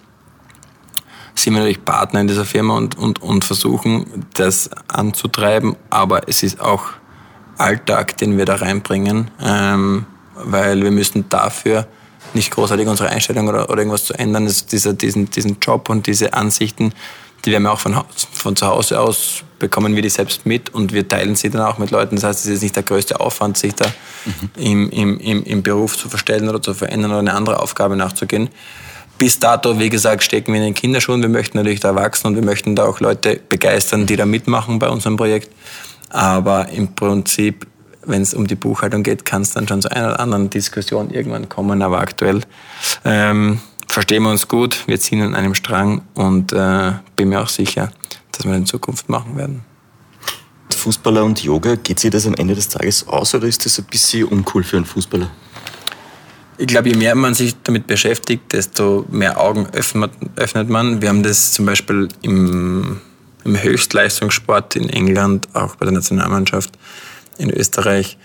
[1.33, 6.43] sind wir natürlich Partner in dieser Firma und, und, und versuchen, das anzutreiben, aber es
[6.43, 6.83] ist auch
[7.57, 11.87] Alltag, den wir da reinbringen, ähm, weil wir müssen dafür
[12.33, 14.45] nicht großartig unsere Einstellung oder, oder irgendwas zu ändern.
[14.45, 16.93] Das, dieser, diesen, diesen Job und diese Ansichten,
[17.45, 21.07] die wir auch von, von zu Hause aus bekommen wir die selbst mit und wir
[21.07, 22.15] teilen sie dann auch mit Leuten.
[22.15, 23.85] Das heißt, es ist nicht der größte Aufwand, sich da
[24.25, 24.49] mhm.
[24.57, 28.49] im, im, im, im Beruf zu verstellen oder zu verändern oder eine andere Aufgabe nachzugehen.
[29.17, 31.21] Bis dato, wie gesagt, stecken wir in den Kinderschuhen.
[31.21, 34.79] Wir möchten natürlich da wachsen und wir möchten da auch Leute begeistern, die da mitmachen
[34.79, 35.51] bei unserem Projekt.
[36.09, 37.67] Aber im Prinzip,
[38.05, 41.09] wenn es um die Buchhaltung geht, kann es dann schon zu einer oder anderen Diskussion
[41.09, 41.81] irgendwann kommen.
[41.81, 42.41] Aber aktuell
[43.03, 43.59] ähm,
[43.89, 47.91] verstehen wir uns gut, wir ziehen an einem Strang und äh, bin mir auch sicher,
[48.31, 49.65] das wir in Zukunft machen werden.
[50.79, 53.85] Fußballer und Yoga, geht sich das am Ende des Tages aus oder ist das ein
[53.85, 55.29] bisschen uncool für einen Fußballer?
[56.57, 61.01] Ich glaube, je mehr man sich damit beschäftigt, desto mehr Augen öffnet man.
[61.01, 62.99] Wir haben das zum Beispiel im,
[63.45, 66.71] im Höchstleistungssport in England, auch bei der Nationalmannschaft
[67.37, 68.17] in Österreich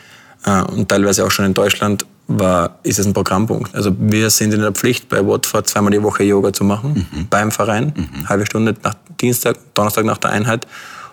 [0.44, 3.74] und teilweise auch schon in Deutschland war, ist es ein Programmpunkt.
[3.74, 7.28] Also wir sind in der Pflicht, bei Watford zweimal die Woche Yoga zu machen, mhm.
[7.28, 8.28] beim Verein, mhm.
[8.28, 10.66] halbe Stunde nach Dienstag, Donnerstag nach der Einheit,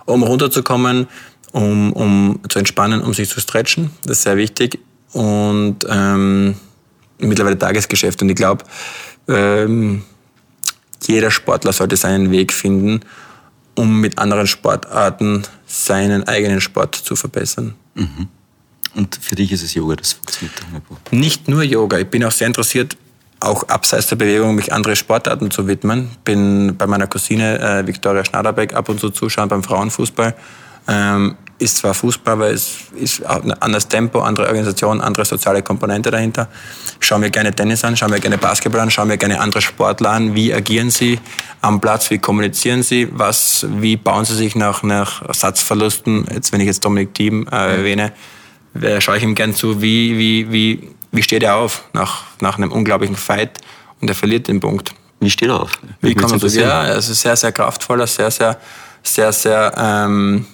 [0.05, 1.07] um runterzukommen,
[1.51, 3.91] um, um zu entspannen, um sich zu stretchen.
[4.03, 4.79] Das ist sehr wichtig.
[5.11, 6.55] Und ähm,
[7.19, 8.21] mittlerweile Tagesgeschäft.
[8.21, 8.63] Und ich glaube,
[9.27, 10.03] ähm,
[11.03, 13.01] jeder Sportler sollte seinen Weg finden,
[13.75, 17.75] um mit anderen Sportarten seinen eigenen Sport zu verbessern.
[17.95, 18.27] Mhm.
[18.95, 21.97] Und für dich ist es Yoga, das funktioniert dann Nicht nur Yoga.
[21.99, 22.97] Ich bin auch sehr interessiert,
[23.39, 26.11] auch abseits der Bewegung mich andere Sportarten zu widmen.
[26.23, 30.35] Bin bei meiner Cousine äh, Viktoria Schnaderbeck ab und zu zuschauen beim Frauenfußball.
[30.87, 36.09] Ähm, ist zwar Fußball, aber es ist ein anderes Tempo, andere Organisation, andere soziale Komponente
[36.09, 36.47] dahinter.
[36.99, 40.09] Schauen wir gerne Tennis an, schauen wir gerne Basketball an, schauen wir gerne andere Sportler
[40.09, 40.33] an.
[40.33, 41.19] Wie agieren sie
[41.61, 42.09] am Platz?
[42.09, 43.07] Wie kommunizieren sie?
[43.11, 46.25] Was, wie bauen sie sich nach, nach Satzverlusten?
[46.33, 48.11] Jetzt, wenn ich jetzt Dominik Thiem äh, erwähne,
[48.99, 52.71] schaue ich ihm gern zu, wie, wie, wie, wie steht er auf nach, nach einem
[52.71, 53.59] unglaublichen Fight
[53.99, 54.93] und er verliert den Punkt.
[55.19, 55.71] Wie steht er auf?
[56.01, 58.57] Wie kommt man Ja, also sehr, sehr kraftvoller, sehr, sehr,
[59.03, 60.45] sehr, sehr ähm,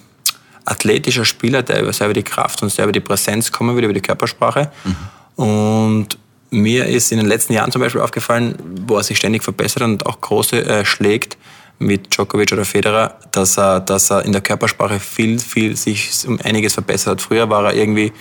[0.66, 3.94] athletischer Spieler, der sehr über die Kraft und sehr über die Präsenz kommen will, über
[3.94, 4.72] die Körpersprache.
[4.84, 5.44] Mhm.
[5.44, 6.08] Und
[6.50, 8.56] mir ist in den letzten Jahren zum Beispiel aufgefallen,
[8.86, 11.38] wo er sich ständig verbessert und auch große äh, schlägt
[11.80, 16.40] mit Djokovic oder Federer, dass er, dass er in der Körpersprache viel, viel sich um
[16.44, 17.22] einiges verbessert hat.
[17.22, 18.12] Früher war er irgendwie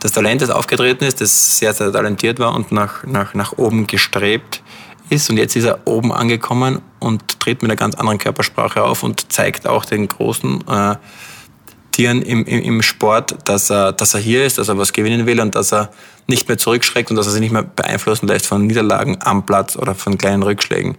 [0.00, 3.86] das Talent, das aufgetreten ist, das sehr, sehr talentiert war und nach, nach, nach oben
[3.86, 4.62] gestrebt
[5.08, 5.30] ist.
[5.30, 9.32] Und jetzt ist er oben angekommen und tritt mit einer ganz anderen Körpersprache auf und
[9.32, 10.96] zeigt auch den großen äh,
[11.92, 15.26] Tieren im, im, im Sport, dass er, dass er hier ist, dass er was gewinnen
[15.26, 15.90] will und dass er
[16.26, 19.76] nicht mehr zurückschreckt und dass er sich nicht mehr beeinflussen lässt von Niederlagen am Platz
[19.76, 20.96] oder von kleinen Rückschlägen.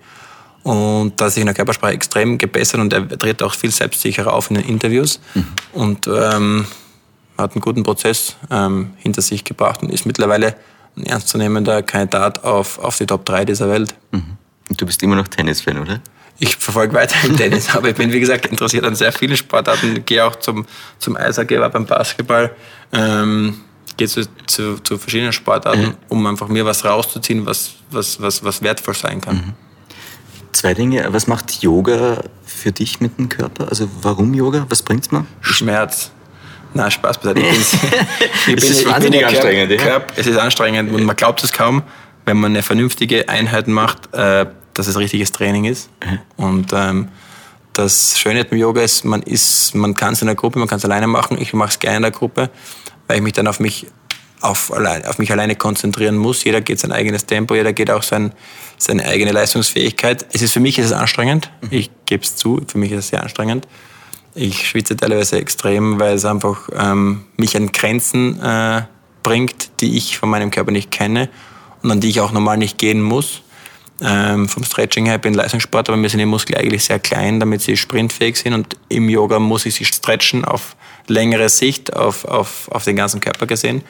[0.64, 4.34] Und da hat sich in der Körpersprache extrem gebessert und er tritt auch viel selbstsicherer
[4.34, 5.48] auf in den Interviews mhm.
[5.74, 6.66] und ähm,
[7.38, 10.56] hat einen guten Prozess ähm, hinter sich gebracht und ist mittlerweile
[10.96, 13.94] ein ernstzunehmender Kandidat auf, auf die Top 3 dieser Welt.
[14.12, 14.38] Mhm.
[14.70, 16.02] Und du bist immer noch Tennisfan, oder?
[16.40, 20.06] Ich verfolge weiterhin Tennis, aber ich bin, wie gesagt, interessiert an sehr vielen Sportarten.
[20.06, 20.66] Gehe auch zum,
[21.00, 22.56] zum Eishockey, war beim Basketball.
[22.92, 23.60] Ähm,
[23.98, 25.96] gehe zu, zu, zu, verschiedenen Sportarten, mhm.
[26.10, 29.36] um einfach mir was rauszuziehen, was, was, was, was wertvoll sein kann.
[29.36, 29.54] Mhm.
[30.54, 31.06] Zwei Dinge.
[31.12, 33.68] Was macht Yoga für dich mit dem Körper?
[33.70, 34.66] Also warum Yoga?
[34.70, 35.26] Was bringt es mir?
[35.42, 36.12] Schmerz.
[36.74, 37.42] Na, Spaß beiseite.
[37.42, 37.74] Ich,
[38.48, 39.78] ich bin, es ist wahnsinnig anstrengend.
[39.80, 40.20] Körper, ja.
[40.20, 41.84] es ist anstrengend und man glaubt es kaum,
[42.26, 45.90] wenn man eine vernünftige Einheit macht, äh, dass es richtiges Training ist.
[46.04, 46.20] Mhm.
[46.38, 47.10] Und ähm,
[47.74, 50.78] das Schöne beim Yoga ist, man ist, man kann es in der Gruppe, man kann
[50.78, 51.38] es alleine machen.
[51.40, 52.50] Ich mache es gerne in der Gruppe,
[53.08, 53.88] weil ich mich dann auf mich
[54.42, 56.44] auf, auf mich alleine konzentrieren muss.
[56.44, 58.34] Jeder geht sein eigenes Tempo, jeder geht auch sein,
[58.84, 60.26] seine eigene Leistungsfähigkeit.
[60.34, 61.50] Es ist für mich ist es anstrengend.
[61.62, 61.68] Mhm.
[61.72, 63.68] Ich gebe es zu, für mich ist es sehr anstrengend.
[64.36, 68.84] Ich schwitze teilweise extrem, weil es einfach ähm, mich an Grenzen äh,
[69.22, 71.30] bringt, die ich von meinem Körper nicht kenne
[71.84, 73.42] und an die ich auch normal nicht gehen muss.
[74.02, 77.40] Ähm, vom Stretching her, ich bin Leistungssport, aber mir sind die Muskeln eigentlich sehr klein,
[77.40, 78.54] damit sie sprintfähig sind.
[78.54, 80.76] Und im Yoga muss ich sie stretchen auf
[81.08, 83.84] längere Sicht, auf, auf, auf den ganzen Körper gesehen.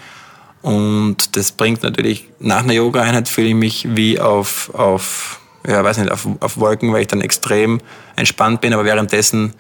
[0.64, 5.98] Und das bringt natürlich, nach einer Yoga-Einheit fühle ich mich wie auf, auf, ja, weiß
[5.98, 7.82] nicht, auf, auf Wolken, weil ich dann extrem
[8.16, 9.54] entspannt bin, aber währenddessen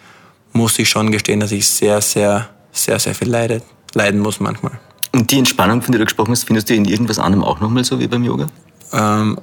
[0.53, 3.61] muss ich schon gestehen, dass ich sehr, sehr, sehr, sehr viel leide,
[3.93, 4.79] leiden muss manchmal.
[5.11, 7.83] Und die Entspannung, von der du gesprochen hast, findest du in irgendwas anderem auch nochmal
[7.83, 8.47] so wie beim Yoga?
[8.93, 9.37] Ähm,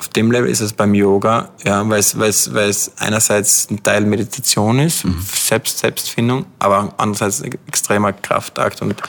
[0.00, 3.70] auf dem Level ist es beim Yoga, ja, weil es, weil es, weil es einerseits
[3.70, 5.24] ein Teil Meditation ist, mhm.
[5.32, 9.00] Selbst, Selbstfindung, aber andererseits ein extremer Kraftakt und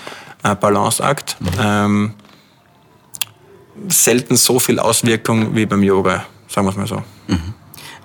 [0.43, 1.37] äh, Balanceakt.
[1.39, 1.47] Mhm.
[1.59, 2.13] Ähm,
[3.87, 7.03] selten so viel Auswirkung wie beim Yoga, sagen wir es mal so.
[7.27, 7.53] Mhm.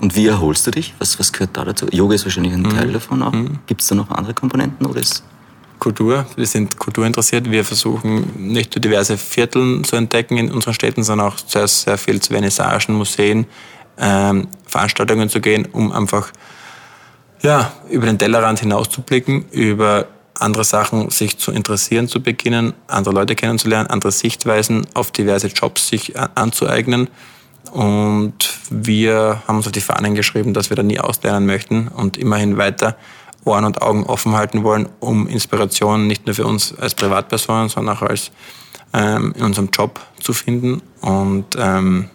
[0.01, 0.95] Und wie erholst du dich?
[0.99, 1.87] Was, was gehört da dazu?
[1.91, 2.71] Yoga ist wahrscheinlich ein mhm.
[2.71, 3.33] Teil davon auch.
[3.33, 3.59] Mhm.
[3.67, 5.25] Gibt es da noch andere Komponenten oder ist
[5.79, 6.27] Kultur.
[6.37, 7.51] Wir sind kulturinteressiert.
[7.51, 11.99] Wir versuchen nicht nur diverse Viertel zu entdecken in unseren Städten, sondern auch sehr, sehr
[11.99, 13.47] viel zu Vernissagen, Museen,
[13.99, 16.31] ähm, Veranstaltungen zu gehen, um einfach
[17.43, 20.07] ja, über den Tellerrand hinaus zu blicken, über
[20.39, 25.89] andere Sachen sich zu interessieren zu beginnen, andere Leute kennenzulernen, andere Sichtweisen auf diverse Jobs
[25.89, 27.09] sich anzueignen.
[27.73, 32.17] Und wir haben uns auf die Fahnen geschrieben, dass wir da nie auslernen möchten und
[32.17, 32.97] immerhin weiter
[33.45, 37.97] Ohren und Augen offen halten wollen, um Inspiration nicht nur für uns als Privatpersonen, sondern
[37.97, 38.31] auch als
[38.93, 40.83] ähm, in unserem Job zu finden.
[41.01, 42.09] Und ähm,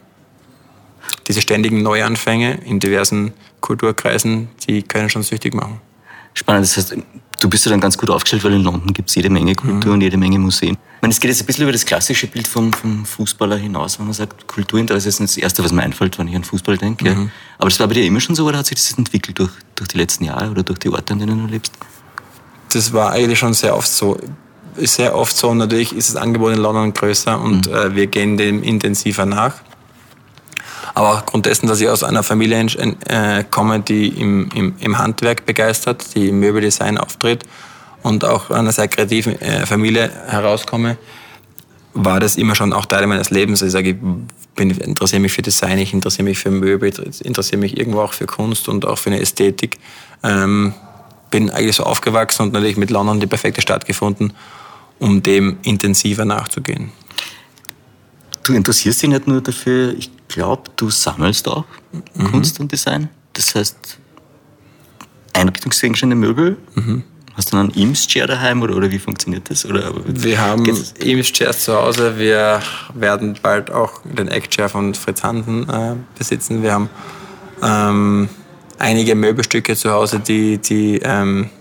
[1.27, 5.81] diese ständigen Neuanfänge in diversen Kulturkreisen, die können schon süchtig machen.
[6.33, 6.95] Spannend, das heißt,
[7.39, 9.87] du bist ja dann ganz gut aufgestellt, weil in London gibt es jede Menge Kultur
[9.87, 9.93] mhm.
[9.93, 10.71] und jede Menge Museen.
[10.73, 13.99] Ich meine, es geht jetzt ein bisschen über das klassische Bild vom, vom Fußballer hinaus,
[13.99, 17.09] wenn man sagt, Kulturinteresse ist das Erste, was mir einfällt, wenn ich an Fußball denke.
[17.09, 17.31] Mhm.
[17.57, 19.87] Aber das war bei dir immer schon so, oder hat sich das entwickelt durch, durch
[19.87, 21.73] die letzten Jahre oder durch die Orte, an denen du lebst?
[22.73, 24.19] Das war eigentlich schon sehr oft so.
[24.75, 25.53] Sehr oft so.
[25.53, 27.73] Natürlich ist das Angebot in London größer und mhm.
[27.73, 29.55] äh, wir gehen dem intensiver nach.
[30.93, 32.65] Aber aufgrund dessen, dass ich aus einer Familie
[33.05, 37.43] äh, komme, die im, im, im Handwerk begeistert, die im Möbeldesign auftritt
[38.03, 40.97] und auch einer sehr kreativen äh, Familie herauskomme,
[41.93, 43.61] war das immer schon auch Teil meines Lebens.
[43.61, 43.95] Ich sage, ich
[44.55, 48.13] bin, interessiere mich für Design, ich interessiere mich für Möbel, ich interessiere mich irgendwo auch
[48.13, 49.77] für Kunst und auch für eine Ästhetik.
[50.23, 50.73] Ähm,
[51.31, 54.33] bin eigentlich so aufgewachsen und natürlich mit London die perfekte Stadt gefunden,
[54.99, 56.91] um dem intensiver nachzugehen.
[58.49, 61.65] Du interessierst dich nicht nur dafür, ich glaube, du sammelst auch
[62.15, 62.31] mhm.
[62.31, 63.07] Kunst und Design.
[63.33, 63.99] Das heißt,
[65.33, 66.57] Einrichtungsgegenstände, Möbel.
[66.73, 67.03] Mhm.
[67.35, 69.67] Hast du einen Eames-Chair daheim oder, oder wie funktioniert das?
[69.67, 72.17] Oder, wir haben Eames-Chairs zu Hause.
[72.17, 72.59] Wir
[72.95, 76.63] werden bald auch den Eck-Chair von Fritz Hansen äh, besitzen.
[76.63, 76.89] Wir haben
[77.61, 78.29] ähm,
[78.79, 81.51] einige Möbelstücke zu Hause, die, die, ähm,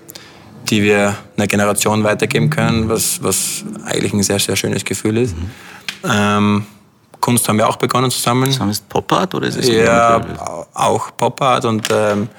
[0.70, 5.36] die wir einer Generation weitergeben können, was, was eigentlich ein sehr, sehr schönes Gefühl ist.
[5.36, 5.50] Mhm.
[6.04, 6.66] Ähm,
[7.28, 8.50] Kunst haben wir auch begonnen zu sammeln.
[8.52, 10.18] Sam ist Pop Art oder ist es Ja,
[10.72, 12.30] auch Pop Art und ähm,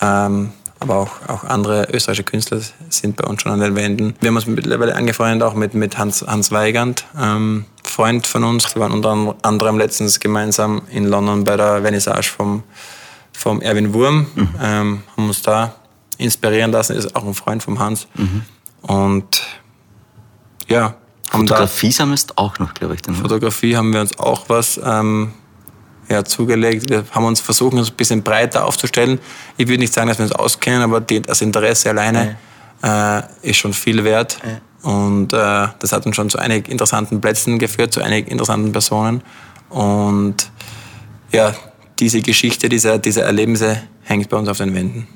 [0.00, 4.14] ähm, aber auch, auch andere österreichische Künstler sind bei uns schon an den Wänden.
[4.20, 8.72] Wir haben uns mittlerweile angefreundet auch mit, mit Hans, Hans Weigand, ähm, Freund von uns.
[8.76, 12.62] Wir waren unter anderem letztens gemeinsam in London bei der Vernissage vom,
[13.32, 14.48] vom Erwin Wurm, mhm.
[14.62, 15.74] ähm, haben uns da
[16.16, 18.06] inspirieren lassen, ist auch ein Freund vom Hans.
[18.14, 18.42] Mhm.
[18.82, 19.42] Und
[20.68, 20.94] ja.
[21.30, 23.02] Fotografie sammelst auch noch, glaube ich.
[23.02, 25.32] Dann, Fotografie haben wir uns auch was ähm,
[26.08, 26.88] ja, zugelegt.
[26.88, 29.20] Wir haben uns versucht, uns ein bisschen breiter aufzustellen.
[29.56, 32.38] Ich würde nicht sagen, dass wir uns auskennen, aber das Interesse alleine
[32.82, 33.18] ja.
[33.18, 34.38] äh, ist schon viel wert.
[34.42, 34.90] Ja.
[34.90, 39.22] Und äh, das hat uns schon zu einigen interessanten Plätzen geführt, zu einigen interessanten Personen.
[39.68, 40.50] Und
[41.32, 41.54] ja,
[41.98, 45.06] diese Geschichte, diese, diese Erlebnisse hängt bei uns auf den Wänden.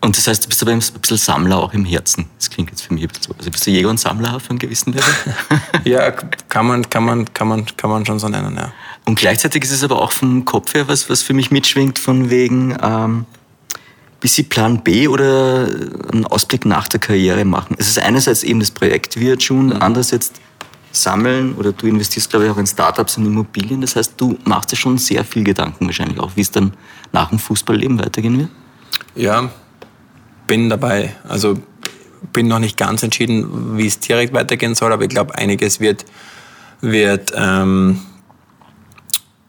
[0.00, 2.26] Und das heißt, du bist aber ein bisschen Sammler auch im Herzen.
[2.38, 3.34] Das klingt jetzt für mich ein bisschen so.
[3.36, 5.12] Also bist du Jäger und Sammler auf einem gewissen Level?
[5.84, 8.72] ja, kann man, kann, man, kann, man, kann man schon so nennen, ja.
[9.06, 12.30] Und gleichzeitig ist es aber auch vom Kopf her was, was für mich mitschwingt, von
[12.30, 13.26] wegen ähm,
[14.20, 15.68] bisschen Plan B oder
[16.12, 17.76] einen Ausblick nach der Karriere machen.
[17.78, 19.82] Es ist einerseits eben das Projekt Via June, mhm.
[19.82, 20.32] andererseits
[20.92, 23.80] sammeln oder du investierst, glaube ich, auch in Startups und Immobilien.
[23.80, 26.72] Das heißt, du machst dir schon sehr viel Gedanken wahrscheinlich auch, wie es dann
[27.12, 28.50] nach dem Fußballleben weitergehen wird.
[29.14, 29.50] Ja,
[30.48, 31.14] bin dabei.
[31.28, 31.58] Also
[32.32, 36.04] bin noch nicht ganz entschieden, wie es direkt weitergehen soll, aber ich glaube, einiges wird,
[36.80, 38.00] wird ähm,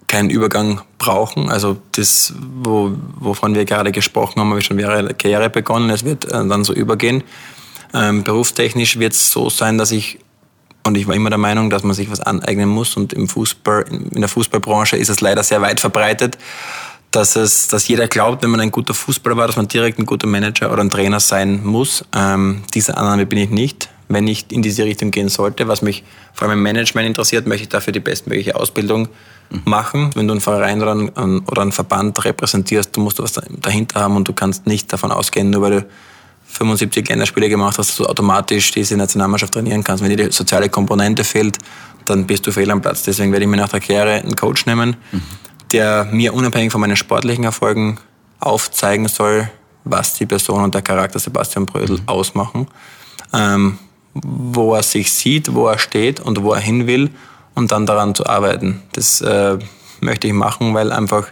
[0.08, 1.50] keinen Übergang brauchen.
[1.50, 5.90] Also das, wo, wovon wir gerade gesprochen haben, habe ich schon mehrere Karriere begonnen.
[5.90, 7.24] Es wird äh, dann so übergehen.
[7.94, 10.20] Ähm, berufstechnisch wird es so sein, dass ich
[10.86, 12.96] und ich war immer der Meinung, dass man sich was aneignen muss.
[12.96, 16.38] Und im Fußball, in der Fußballbranche ist es leider sehr weit verbreitet,
[17.12, 20.06] dass, es, dass jeder glaubt, wenn man ein guter Fußballer war, dass man direkt ein
[20.06, 22.06] guter Manager oder ein Trainer sein muss.
[22.16, 23.90] Ähm, diese Annahme bin ich nicht.
[24.08, 26.04] Wenn ich in diese Richtung gehen sollte, was mich
[26.34, 29.08] vor allem im Management interessiert, möchte ich dafür die bestmögliche Ausbildung
[29.50, 29.62] mhm.
[29.66, 30.10] machen.
[30.16, 34.16] Wenn du einen Verein oder einen, oder einen Verband repräsentierst, du musst was dahinter haben
[34.16, 35.86] und du kannst nicht davon ausgehen, nur weil du
[36.46, 40.04] 75 Länderspiele gemacht hast, dass du automatisch diese Nationalmannschaft trainieren kannst.
[40.04, 41.60] Wenn dir die soziale Komponente fehlt,
[42.06, 43.04] dann bist du fehl am Platz.
[43.04, 44.96] Deswegen werde ich mir nach der Karriere einen Coach nehmen.
[45.12, 45.22] Mhm
[45.72, 48.00] der mir unabhängig von meinen sportlichen Erfolgen
[48.40, 49.50] aufzeigen soll,
[49.84, 52.08] was die Person und der Charakter Sebastian Brödel mhm.
[52.08, 52.68] ausmachen,
[53.34, 53.78] ähm,
[54.14, 57.10] wo er sich sieht, wo er steht und wo er hin will
[57.56, 58.82] und dann daran zu arbeiten.
[58.94, 59.58] Das äh,
[60.02, 61.28] möchte ich machen, weil einfach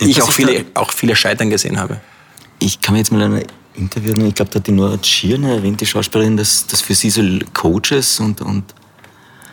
[0.00, 2.00] ich auch viele, auch viele Scheitern gesehen habe.
[2.58, 3.44] Ich kann mir jetzt mal ein
[3.74, 7.10] Interview ich glaube, da hat die Nora Tschirner erwähnt, die Schauspielerin, dass, dass für sie
[7.10, 7.22] so
[7.54, 8.64] Coaches und, und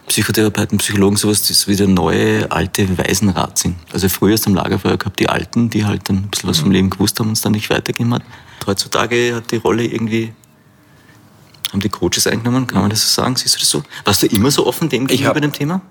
[0.08, 3.76] Psychotherapeuten, Psychologen sowas, das ist wie der neue alte Waisenrat sind.
[3.92, 6.90] Also früher du am Lagerfeuer gehabt die Alten, die halt ein bisschen was vom Leben
[6.90, 8.24] gewusst haben und es dann nicht weitergegeben hat.
[8.68, 10.34] Heutzutage hat die Rolle irgendwie,
[11.72, 13.36] haben die Coaches eingenommen, kann man das so sagen?
[13.36, 13.84] Siehst du das so?
[14.04, 15.82] Warst du immer so offen dem gegenüber dem Thema?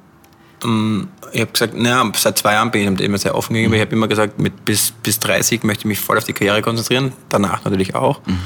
[0.64, 3.76] Ähm, ich habe gesagt, naja, seit zwei Jahren bin ich dem immer sehr offen gegenüber.
[3.76, 6.62] Ich habe immer gesagt, mit bis, bis 30 möchte ich mich voll auf die Karriere
[6.62, 8.20] konzentrieren, danach natürlich auch.
[8.26, 8.38] Mhm.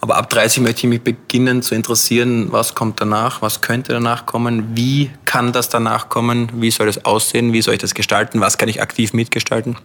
[0.00, 4.26] Aber ab 30 möchte ich mich beginnen zu interessieren, was kommt danach, was könnte danach
[4.26, 8.40] kommen, wie kann das danach kommen, wie soll das aussehen, wie soll ich das gestalten,
[8.40, 9.76] was kann ich aktiv mitgestalten,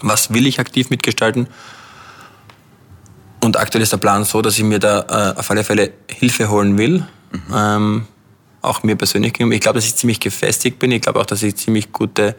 [0.00, 1.48] was will ich aktiv mitgestalten.
[3.40, 6.48] Und aktuell ist der Plan so, dass ich mir da äh, auf alle Fälle Hilfe
[6.48, 7.06] holen will.
[7.30, 7.54] Mhm.
[7.54, 8.06] Ähm,
[8.62, 9.54] auch mir persönlich gegenüber.
[9.54, 10.90] Ich glaube, dass ich ziemlich gefestigt bin.
[10.90, 12.34] Ich glaube auch, dass ich ziemlich gute,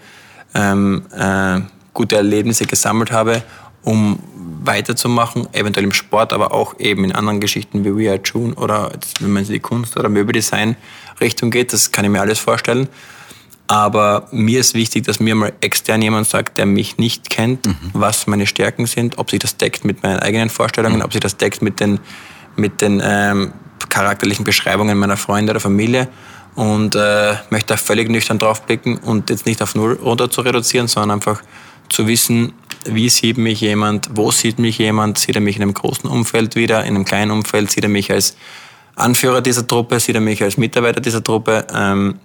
[0.53, 1.61] ähm, äh,
[1.93, 3.43] gute Erlebnisse gesammelt habe,
[3.88, 4.19] um
[4.63, 8.91] weiterzumachen, eventuell im Sport, aber auch eben in anderen Geschichten wie We Are June oder
[9.21, 10.75] wenn man in die Kunst- oder Möbeldesign
[11.21, 12.89] Richtung geht, das kann ich mir alles vorstellen.
[13.67, 17.75] Aber mir ist wichtig, dass mir mal extern jemand sagt, der mich nicht kennt, mhm.
[17.93, 21.03] was meine Stärken sind, ob sich das deckt mit meinen eigenen Vorstellungen, mhm.
[21.03, 21.99] ob sich das deckt mit den,
[22.57, 23.53] mit den ähm,
[23.88, 26.09] charakterlichen Beschreibungen meiner Freunde oder Familie.
[26.55, 30.41] Und äh, möchte da völlig nüchtern drauf blicken und jetzt nicht auf Null runter zu
[30.41, 31.41] reduzieren, sondern einfach
[31.89, 32.53] zu wissen,
[32.85, 36.55] wie sieht mich jemand, wo sieht mich jemand, sieht er mich in einem großen Umfeld
[36.55, 38.35] wieder, in einem kleinen Umfeld, sieht er mich als
[38.95, 41.67] Anführer dieser Truppe, sieht er mich als Mitarbeiter dieser Truppe.
[41.73, 42.19] Ähm,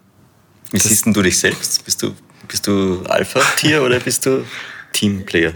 [0.71, 1.85] wie siehst du dich selbst?
[1.85, 2.15] Bist du,
[2.49, 4.45] bist du Alpha-Tier oder bist du
[4.93, 5.53] Teamplayer?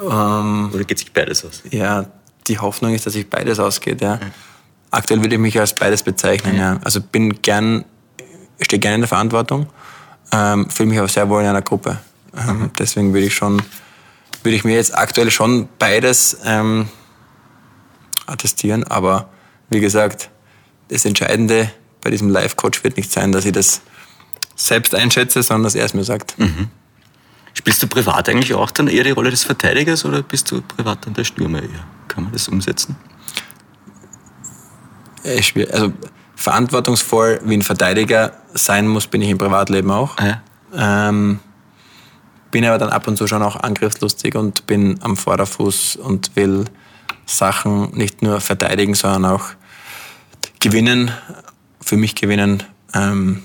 [0.00, 1.62] Ähm, oder geht sich beides aus?
[1.70, 2.06] Ja,
[2.46, 4.00] die Hoffnung ist, dass sich beides ausgeht.
[4.00, 4.14] Ja.
[4.14, 4.20] ja.
[4.90, 6.56] Aktuell würde ich mich als beides bezeichnen.
[6.56, 6.74] Ja.
[6.74, 6.80] ja.
[6.84, 7.84] Also bin gern,
[8.60, 9.68] stehe gerne in der Verantwortung,
[10.32, 11.98] ähm, fühle mich aber sehr wohl in einer Gruppe.
[12.36, 13.62] Ähm, deswegen würde ich schon,
[14.42, 16.88] würde ich mir jetzt aktuell schon beides ähm,
[18.26, 18.84] attestieren.
[18.84, 19.28] Aber
[19.70, 20.30] wie gesagt,
[20.88, 21.70] das Entscheidende
[22.00, 23.80] bei diesem Life-Coach wird nicht sein, dass ich das
[24.56, 26.38] selbst einschätze, sondern dass er es mir sagt.
[26.38, 26.68] Mhm.
[27.54, 31.06] Spielst du privat eigentlich auch dann eher die Rolle des Verteidigers oder bist du privat
[31.06, 31.86] dann der Stürmer eher?
[32.08, 32.96] Kann man das umsetzen?
[35.24, 35.92] Also
[36.34, 40.18] verantwortungsvoll wie ein Verteidiger sein muss, bin ich im Privatleben auch.
[40.18, 41.08] Ah ja.
[41.08, 41.38] Ähm,
[42.54, 46.66] bin aber dann ab und zu schon auch angriffslustig und bin am Vorderfuß und will
[47.26, 49.46] Sachen nicht nur verteidigen, sondern auch
[50.60, 51.10] gewinnen,
[51.80, 52.62] für mich gewinnen.
[52.94, 53.42] Ähm,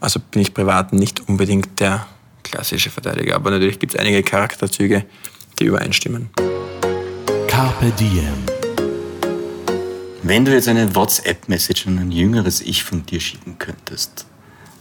[0.00, 2.06] also bin ich privat nicht unbedingt der
[2.44, 5.06] klassische Verteidiger, aber natürlich gibt es einige Charakterzüge,
[5.58, 6.30] die übereinstimmen.
[7.48, 8.44] Carpe Diem.
[10.22, 14.24] Wenn du jetzt eine WhatsApp-Message an ein jüngeres Ich von dir schicken könntest,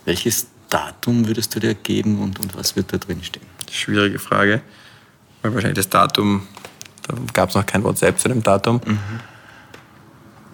[0.05, 3.50] welches Datum würdest du dir geben und, und was wird da drin stehen?
[3.71, 4.61] Schwierige Frage,
[5.41, 6.47] weil wahrscheinlich das Datum,
[7.07, 8.81] da gab es noch kein WhatsApp zu dem Datum.
[8.85, 8.99] Mhm.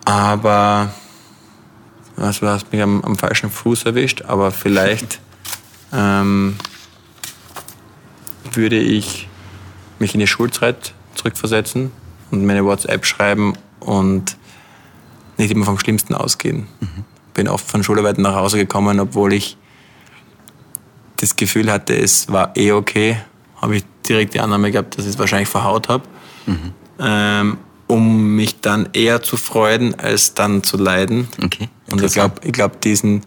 [0.06, 0.92] Aber
[2.18, 5.20] also, du hast mich am, am falschen Fuß erwischt, aber vielleicht
[5.94, 6.56] ähm,
[8.54, 9.30] würde ich
[10.00, 11.92] mich in die Schulzeit zurückversetzen
[12.32, 14.36] und meine WhatsApp schreiben und
[15.38, 16.68] nicht immer vom Schlimmsten ausgehen.
[16.80, 17.06] Mhm.
[17.36, 19.58] Bin oft von Schularbeiten nach Hause gekommen, obwohl ich
[21.18, 23.18] das Gefühl hatte, es war eh okay.
[23.62, 26.04] Habe ich direkt die Annahme gehabt, dass ich es wahrscheinlich verhaut habe.
[26.46, 26.74] Mhm.
[27.00, 27.58] Ähm,
[27.88, 31.28] um mich dann eher zu freuen, als dann zu leiden.
[31.44, 31.70] Okay.
[31.90, 33.22] Und ich glaube, ich glaub, diesen,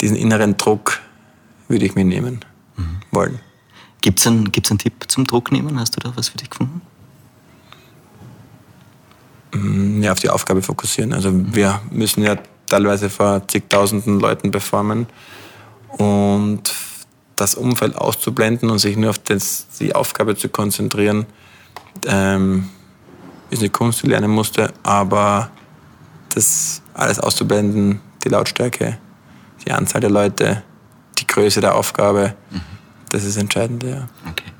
[0.00, 1.00] diesen inneren Druck
[1.68, 2.44] würde ich mir nehmen
[2.76, 3.00] mhm.
[3.12, 3.38] wollen.
[4.00, 5.78] Gibt es einen, gibt's einen Tipp zum Druck nehmen?
[5.78, 6.80] Hast du da was für dich gefunden?
[9.54, 11.12] Mm, ja, auf die Aufgabe fokussieren.
[11.12, 15.06] Also wir müssen ja teilweise vor zigtausenden Leuten performen
[15.98, 16.74] und
[17.42, 21.26] das Umfeld auszublenden und sich nur auf das, die Aufgabe zu konzentrieren,
[22.06, 22.68] ähm,
[23.50, 25.50] ist eine Kunst, die lernen musste, aber
[26.28, 28.98] das alles auszublenden, die Lautstärke,
[29.66, 30.62] die Anzahl der Leute,
[31.18, 32.60] die Größe der Aufgabe, mhm.
[33.10, 34.08] das ist entscheidend, ja.
[34.30, 34.50] Okay.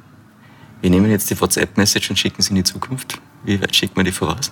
[0.80, 3.20] Wir nehmen jetzt die WhatsApp-Message und schicken sie in die Zukunft.
[3.44, 4.50] Wie weit schickt man die voraus?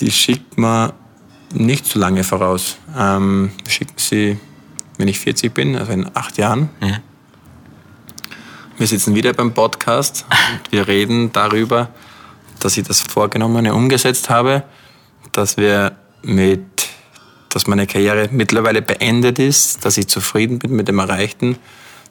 [0.00, 0.92] Die schickt man
[1.52, 2.78] nicht so lange voraus.
[2.96, 4.38] Ähm, wir schicken sie,
[4.98, 6.68] wenn ich 40 bin, also in acht Jahren.
[6.80, 6.98] Ja.
[8.76, 11.88] Wir sitzen wieder beim Podcast und wir reden darüber,
[12.60, 14.64] dass ich das Vorgenommene umgesetzt habe,
[15.32, 16.88] dass wir mit,
[17.48, 21.56] dass meine Karriere mittlerweile beendet ist, dass ich zufrieden bin mit dem Erreichten,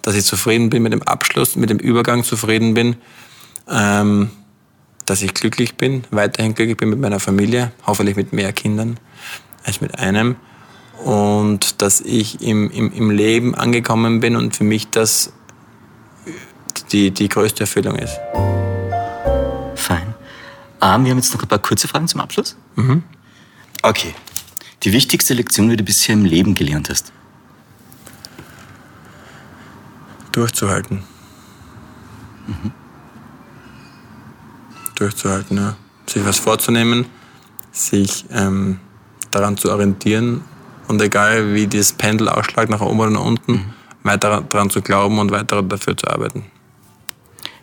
[0.01, 2.95] dass ich zufrieden bin mit dem Abschluss, mit dem Übergang zufrieden bin.
[3.69, 4.29] Ähm,
[5.07, 8.99] dass ich glücklich bin, weiterhin glücklich bin mit meiner Familie, hoffentlich mit mehr Kindern
[9.63, 10.35] als mit einem.
[11.03, 15.31] Und dass ich im, im, im Leben angekommen bin und für mich das
[16.91, 18.19] die, die größte Erfüllung ist.
[19.75, 20.13] Fein.
[20.81, 22.57] Ähm, wir haben jetzt noch ein paar kurze Fragen zum Abschluss.
[22.75, 23.03] Mhm.
[23.81, 24.13] Okay.
[24.83, 27.11] Die wichtigste Lektion, die du bisher im Leben gelernt hast?
[30.31, 31.03] Durchzuhalten.
[32.47, 32.71] Mhm
[34.99, 35.57] durchzuhalten.
[35.57, 35.75] Ja.
[36.05, 37.05] Sich was vorzunehmen,
[37.71, 38.79] sich ähm,
[39.31, 40.43] daran zu orientieren
[40.87, 43.73] und egal wie das Pendel ausschlägt, nach oben oder nach unten, mhm.
[44.03, 46.45] weiter daran zu glauben und weiter dafür zu arbeiten.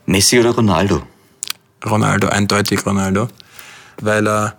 [0.06, 1.02] Messi oder Ronaldo?
[1.84, 3.28] Ronaldo, eindeutig Ronaldo,
[4.00, 4.54] weil er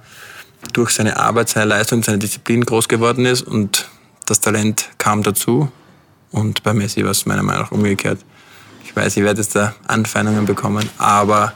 [0.73, 3.87] durch seine Arbeit, seine Leistung, seine Disziplin groß geworden ist und
[4.25, 5.71] das Talent kam dazu.
[6.31, 8.19] Und bei Messi war es meiner Meinung nach umgekehrt.
[8.83, 11.53] Ich weiß, ich werde jetzt da Anfeindungen bekommen, aber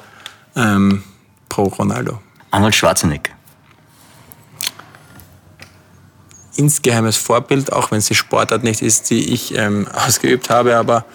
[0.55, 1.03] ähm,
[1.49, 2.21] pro Ronaldo.
[2.51, 3.31] Arnold Schwarzenegger.
[6.59, 11.05] Insgeheimes Vorbild, auch wenn es die Sportart nicht ist, die ich ähm, ausgeübt habe, aber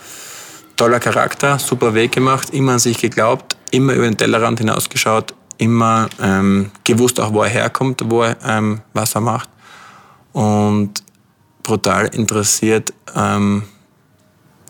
[0.76, 6.09] toller Charakter, super Weg gemacht, immer an sich geglaubt, immer über den Tellerrand hinausgeschaut, immer
[6.20, 9.49] ähm, gewusst auch, wo er herkommt, wo er, ähm, was er macht
[10.32, 11.03] und
[11.62, 13.62] brutal interessiert, ähm,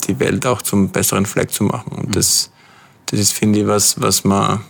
[0.06, 1.92] die Welt auch zum besseren Fleck zu machen.
[1.92, 2.12] Und mhm.
[2.12, 2.50] das
[3.06, 4.60] das ist, finde ich, was, was, man,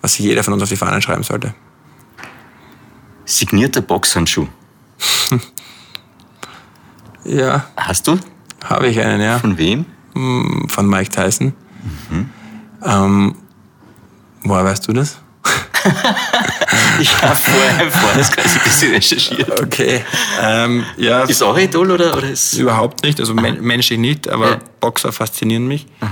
[0.00, 1.54] was sich jeder von uns auf die Fahnen schreiben sollte.
[3.24, 4.48] Signierter Boxhandschuh.
[7.24, 7.66] ja.
[7.76, 8.18] Hast du?
[8.64, 9.38] Habe ich einen, ja.
[9.38, 9.86] Von wem?
[10.14, 11.54] Hm, von Mike Tyson.
[12.10, 12.30] Mhm.
[12.84, 13.34] Ähm,
[14.42, 15.18] woher weißt du das?
[17.00, 19.60] ich habe vorher, vorher das quasi ein bisschen recherchiert.
[19.60, 20.04] Okay.
[20.40, 22.54] Ähm, ja, ist auch Idol oder, oder ist.
[22.54, 24.58] Überhaupt nicht, also men menschlich nicht, aber ja.
[24.80, 25.86] Boxer faszinieren mich.
[26.00, 26.10] Aha.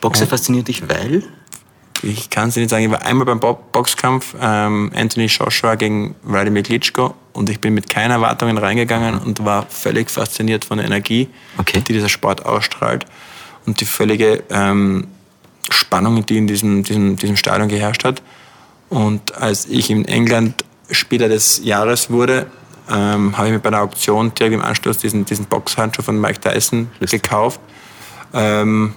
[0.00, 1.24] Boxer fasziniert dich, weil?
[2.02, 2.84] Ich kann es nicht sagen.
[2.84, 7.90] Ich war einmal beim Boxkampf ähm, Anthony Joshua gegen Vladimir Klitschko und ich bin mit
[7.90, 11.28] keinen Erwartungen reingegangen und war völlig fasziniert von der Energie,
[11.58, 11.82] okay.
[11.86, 13.04] die dieser Sport ausstrahlt
[13.66, 15.06] und die völlige ähm,
[15.70, 18.22] Spannung, die in diesem, diesem, diesem Stadion geherrscht hat.
[18.88, 22.46] Und als ich in England Spieler des Jahres wurde,
[22.88, 26.40] ähm, habe ich mir bei einer Auktion direkt im Anschluss diesen, diesen Boxhandschuh von Mike
[26.40, 27.22] Tyson Lustig.
[27.22, 27.60] gekauft.
[28.32, 28.94] Ähm,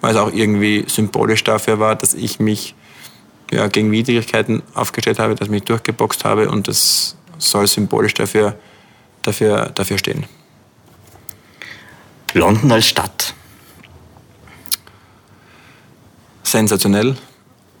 [0.00, 2.74] weil es auch irgendwie symbolisch dafür war, dass ich mich
[3.50, 8.56] ja, gegen Widrigkeiten aufgestellt habe, dass ich mich durchgeboxt habe und das soll symbolisch dafür,
[9.22, 10.26] dafür, dafür stehen.
[12.32, 13.34] London als Stadt.
[16.50, 17.16] sensationell,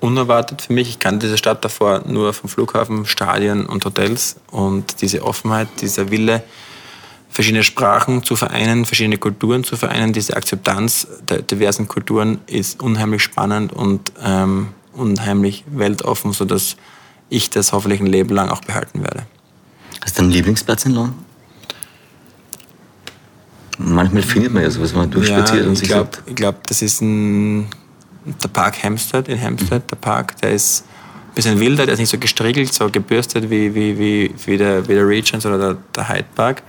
[0.00, 0.88] unerwartet für mich.
[0.88, 6.10] Ich kannte diese Stadt davor nur vom Flughafen, Stadien und Hotels und diese Offenheit, dieser
[6.10, 6.42] Wille,
[7.28, 13.22] verschiedene Sprachen zu vereinen, verschiedene Kulturen zu vereinen, diese Akzeptanz der diversen Kulturen ist unheimlich
[13.22, 16.76] spannend und ähm, unheimlich weltoffen, sodass
[17.28, 19.26] ich das hoffentlich ein Leben lang auch behalten werde.
[20.02, 21.24] Hast du einen Lieblingsplatz in London?
[23.78, 26.66] Manchmal findet man ja sowas, wenn man durchspaziert ja, und ich sich glaube, sagt, glaub,
[26.66, 27.66] das ist ein,
[28.42, 29.90] der Park Hampstead in Hampstead.
[29.90, 30.84] Der Park, der ist
[31.30, 34.86] ein bisschen wilder, der ist nicht so gestriegelt, so gebürstet wie, wie, wie, wie, der,
[34.86, 36.62] wie der Regents oder der, der Hyde Park.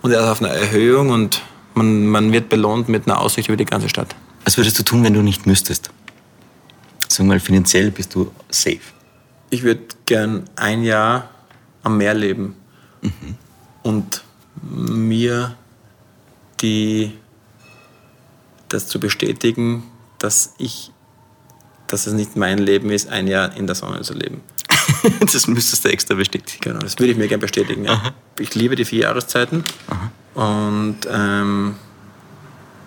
[0.00, 1.42] Und er ist auf einer Erhöhung und
[1.74, 4.14] man, man wird belohnt mit einer Aussicht über die ganze Stadt.
[4.44, 5.90] was würdest du tun, wenn du nicht müsstest?
[7.06, 8.80] Sagen wir mal, finanziell bist du safe.
[9.50, 11.28] Ich würde gern ein Jahr
[11.82, 12.56] am Meer leben
[13.82, 14.22] und
[14.62, 15.56] mir
[16.60, 17.12] die,
[18.68, 19.84] das zu bestätigen,
[20.18, 20.92] dass ich,
[21.86, 24.42] dass es nicht mein Leben ist, ein Jahr in der Sonne zu leben.
[25.20, 26.60] das müsstest du extra bestätigen.
[26.60, 27.84] Genau, das würde ich mir gerne bestätigen.
[27.84, 28.12] Ja.
[28.38, 29.64] Ich liebe die vier Jahreszeiten
[30.34, 31.74] und ähm,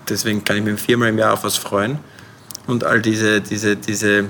[0.07, 1.99] deswegen kann ich mich viermal im Jahr auf was freuen.
[2.67, 4.29] Und all diese, diese, diese,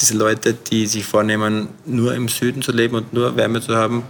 [0.00, 4.02] diese Leute, die sich vornehmen, nur im Süden zu leben und nur Wärme zu haben,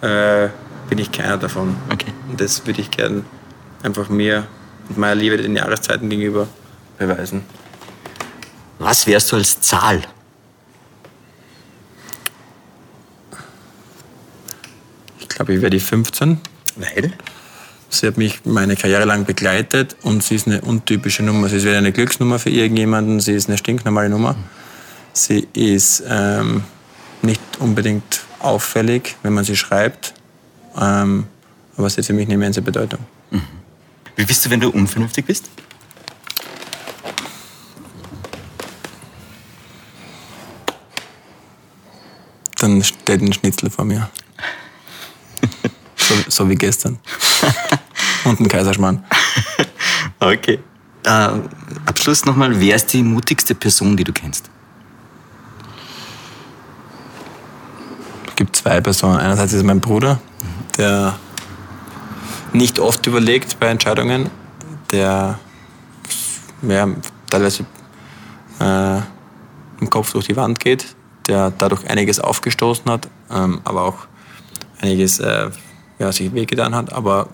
[0.00, 0.48] äh,
[0.88, 1.76] bin ich keiner davon.
[1.90, 2.12] Okay.
[2.28, 3.24] Und das würde ich gerne
[3.82, 4.46] einfach mir
[4.88, 6.48] und meiner Liebe den Jahreszeiten gegenüber
[6.98, 7.42] beweisen.
[8.78, 10.02] Was wärst du als Zahl?
[15.20, 16.40] Ich glaube, ich wäre die 15.
[16.76, 17.12] Weil?
[17.88, 21.48] Sie hat mich meine Karriere lang begleitet und sie ist eine untypische Nummer.
[21.48, 24.34] Sie ist weder eine Glücksnummer für irgendjemanden, sie ist eine stinknormale Nummer.
[25.12, 26.64] Sie ist ähm,
[27.22, 30.14] nicht unbedingt auffällig, wenn man sie schreibt,
[30.80, 31.26] ähm,
[31.76, 33.00] aber sie hat für mich eine immense Bedeutung.
[34.16, 35.50] Wie bist du, wenn du unvernünftig bist?
[42.58, 44.08] Dann steht ein Schnitzel vor mir.
[45.96, 46.98] so, so wie gestern.
[48.24, 49.04] und ein Kaiserschmarrn.
[50.20, 50.60] Okay.
[51.04, 51.28] Äh,
[51.86, 54.48] Abschluss nochmal, wer ist die mutigste Person, die du kennst?
[58.28, 59.18] Es gibt zwei Personen.
[59.18, 60.20] Einerseits ist mein Bruder,
[60.78, 61.14] der
[62.52, 64.30] nicht oft überlegt bei Entscheidungen,
[64.92, 65.38] der
[66.62, 66.88] ja,
[67.28, 67.64] teilweise
[68.60, 68.98] äh,
[69.80, 70.94] im Kopf durch die Wand geht,
[71.26, 74.06] der dadurch einiges aufgestoßen hat, ähm, aber auch
[74.80, 75.50] einiges äh,
[75.98, 77.28] ja, sich wehgetan hat, aber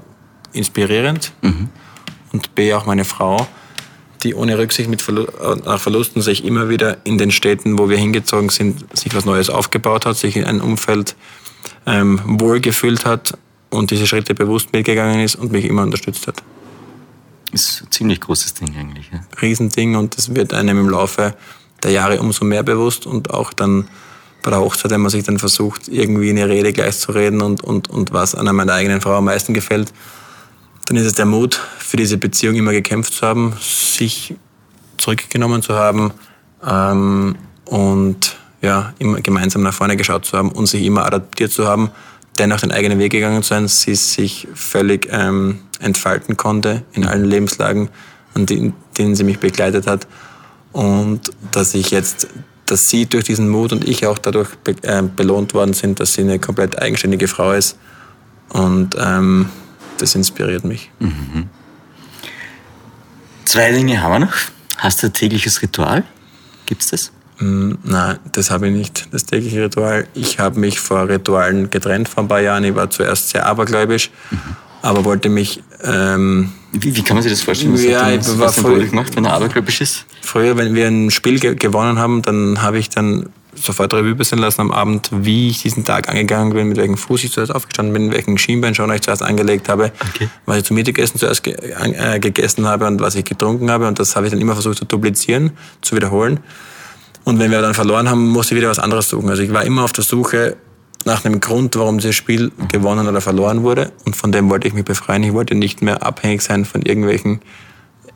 [0.53, 1.33] inspirierend.
[2.33, 3.47] Und B auch meine Frau,
[4.23, 7.89] die ohne Rücksicht mit Verlu äh, nach Verlusten sich immer wieder in den Städten, wo
[7.89, 11.17] wir hingezogen sind, sich was Neues aufgebaut hat, sich in ein Umfeld
[11.87, 13.37] ähm, wohlgefühlt hat
[13.71, 16.43] und diese Schritte bewusst mitgegangen ist und mich immer unterstützt hat.
[17.53, 19.11] Ist ein ziemlich großes Ding eigentlich.
[19.13, 19.21] Ja?
[19.41, 21.35] Riesending und das wird einem im Laufe
[21.83, 23.89] der Jahre umso mehr bewusst und auch dann
[24.43, 27.63] bei der Hochzeit, wenn man sich dann versucht, irgendwie eine Rede gleich zu reden und,
[27.63, 29.93] und, und was an meiner eigenen Frau am meisten gefällt,
[30.89, 34.35] dann ist es der Mut, für diese Beziehung immer gekämpft zu haben, sich
[34.97, 36.13] zurückgenommen zu haben
[36.67, 37.37] ähm,
[37.67, 41.91] und ja, immer gemeinsam nach vorne geschaut zu haben und sich immer adaptiert zu haben,
[42.39, 47.27] dennoch den eigenen Weg gegangen zu sein, sie sich völlig ähm, entfalten konnte in allen
[47.27, 47.91] Lebenslagen,
[48.35, 48.75] an denen,
[49.15, 50.09] sie mich begleitet hat.
[50.73, 51.21] Und
[51.53, 52.29] dass ich jetzt,
[52.65, 56.15] dass sie durch diesen Mut und ich auch dadurch be äh, belohnt worden sind, dass
[56.15, 57.77] sie eine komplett eigenständige Frau ist.
[58.49, 59.51] Und ähm,
[59.99, 60.91] das inspiriert mich.
[63.45, 64.35] Zwei Dinge haben wir noch.
[64.77, 66.05] Hast du ein tägliches Ritual?
[66.67, 67.13] Gibt's das?
[67.39, 70.07] Mm, Nein, das habe ich nicht, das tägliche Ritual.
[70.15, 72.65] Ich habe mich vor Ritualen getrennt vor ein paar Jahren.
[72.65, 74.11] Ich war zuerst sehr abergläubisch,
[74.83, 77.73] aber wollte mich ähm, Wie, wie kann man sich das vorstellen?
[77.75, 80.05] Was Ja, hat ich denn, war was Bruder gemacht, wenn er abergläubisch ist?
[80.23, 83.31] Früher, wenn wir ein Spiel ge gewonnen haben, dann habe ich dann
[83.63, 87.25] sofort Revue passieren lassen am Abend, wie ich diesen Tag angegangen bin, mit welchem Fuß
[87.25, 90.29] ich zuerst aufgestanden bin, welchen Schienbeinschoner ich zuerst angelegt habe, Okay.
[90.47, 93.87] was ich zum Mittagessen zuerst ge äh, gegessen habe und was ich getrunken habe.
[93.89, 95.53] Und das habe ich dann immer versucht zu duplizieren,
[95.83, 96.41] zu wiederholen.
[97.25, 99.29] Und wenn wir dann verloren haben, musste ich wieder was anderes suchen.
[99.29, 100.57] Also ich war immer auf der Suche
[101.05, 103.93] nach einem Grund, warum dieses Spiel gewonnen oder verloren wurde.
[104.05, 105.23] Und von dem wollte ich mich befreien.
[105.23, 107.41] Ich wollte nicht mehr abhängig sein von irgendwelchen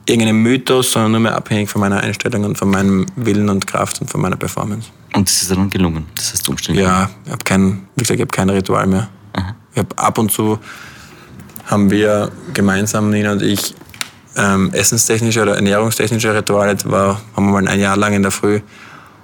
[0.07, 4.01] irgendeinem Mythos, sondern nur mehr abhängig von meiner Einstellung und von meinem Willen und Kraft
[4.01, 4.89] und von meiner Performance.
[5.15, 6.07] Und das ist dann gelungen.
[6.15, 9.09] Das du umständlich Ja, ich habe kein, wie gesagt, ich habe kein Ritual mehr.
[9.73, 10.59] Ich habe ab und zu
[11.67, 13.75] haben wir gemeinsam, Nina und ich,
[14.37, 16.75] ähm, essenstechnische oder ernährungstechnische Rituale.
[16.75, 18.61] Das war, haben wir mal ein Jahr lang in der Früh,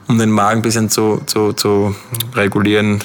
[0.07, 1.95] um den Magen ein bisschen zu, zu, zu
[2.35, 3.03] regulieren,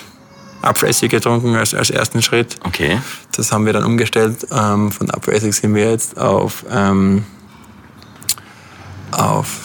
[0.62, 2.56] Apfelessig getrunken als, als ersten Schritt.
[2.64, 3.02] Okay.
[3.36, 4.48] Das haben wir dann umgestellt.
[4.50, 7.26] Ähm, von Apfelessig sind wir jetzt auf, ähm,
[9.20, 9.60] auf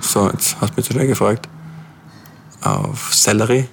[0.00, 1.48] So, jetzt hast du mich zu schnell gefragt.
[2.60, 3.68] Auf Sellerie,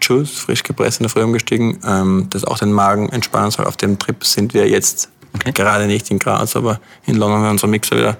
[0.00, 3.66] Juice, frisch gepresst in der Früh umgestiegen, ähm, das auch den Magen entspannen soll.
[3.66, 5.52] Auf dem Trip sind wir jetzt Okay.
[5.52, 8.16] gerade nicht in Graz, aber in London, wenn unser Mixer wieder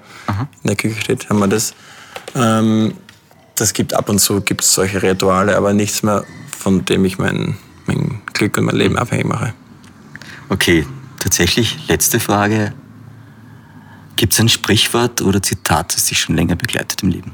[0.63, 1.73] in der Küche steht, haben wir das.
[2.35, 2.95] Ähm,
[3.55, 6.23] das gibt ab und zu gibt's solche Rituale, aber nichts mehr,
[6.57, 7.55] von dem ich mein,
[7.85, 9.53] mein Glück und mein Leben abhängig mache.
[10.49, 10.87] Okay,
[11.19, 12.73] tatsächlich, letzte Frage.
[14.15, 17.33] Gibt es ein Sprichwort oder Zitat, das dich schon länger begleitet im Leben?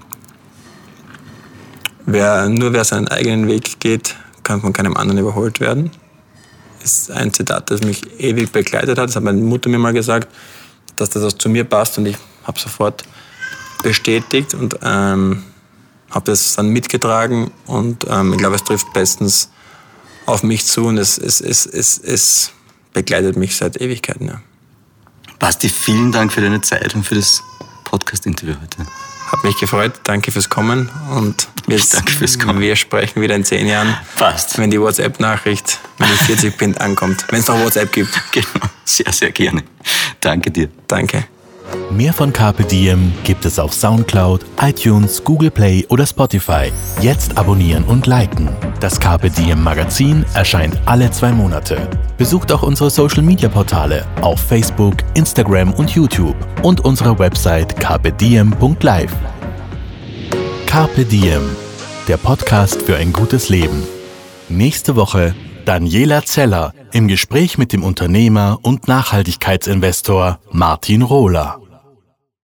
[2.05, 5.91] Wer, nur wer seinen eigenen Weg geht, kann von keinem anderen überholt werden.
[6.83, 9.09] Ist ein Zitat, das mich ewig begleitet hat.
[9.09, 10.27] Das hat meine Mutter mir mal gesagt,
[10.95, 13.03] dass das zu mir passt und ich habe sofort
[13.83, 15.43] bestätigt und ähm,
[16.09, 19.49] habe das dann mitgetragen und ähm, ich glaube, es trifft bestens
[20.25, 22.51] auf mich zu und es, es, es, es, es
[22.93, 24.27] begleitet mich seit Ewigkeiten.
[24.27, 24.41] Ja.
[25.39, 27.41] Basti, vielen Dank für deine Zeit und für das
[27.85, 28.85] Podcast-Interview heute.
[29.31, 29.93] Hat mich gefreut.
[30.03, 32.59] Danke fürs Kommen und wir, danke fürs Kommen.
[32.59, 34.57] wir sprechen wieder in zehn Jahren, Passt.
[34.57, 37.25] wenn die WhatsApp-Nachricht, wenn ich 40 bin, ankommt.
[37.29, 38.09] Wenn es noch WhatsApp gibt.
[38.31, 39.63] Genau, sehr, sehr gerne.
[40.19, 40.69] Danke dir.
[40.87, 41.25] Danke.
[41.91, 46.71] Mehr von Carpe Diem gibt es auf Soundcloud, iTunes, Google Play oder Spotify.
[47.01, 48.49] Jetzt abonnieren und liken.
[48.79, 51.87] Das Carpe Diem Magazin erscheint alle zwei Monate.
[52.17, 59.13] Besucht auch unsere Social Media Portale auf Facebook, Instagram und YouTube und unsere Website carpediem.live.
[60.65, 61.41] Carpe Diem,
[62.07, 63.83] der Podcast für ein gutes Leben.
[64.47, 65.33] Nächste Woche
[65.69, 71.59] Daniela Zeller im Gespräch mit dem Unternehmer und Nachhaltigkeitsinvestor Martin Rohler.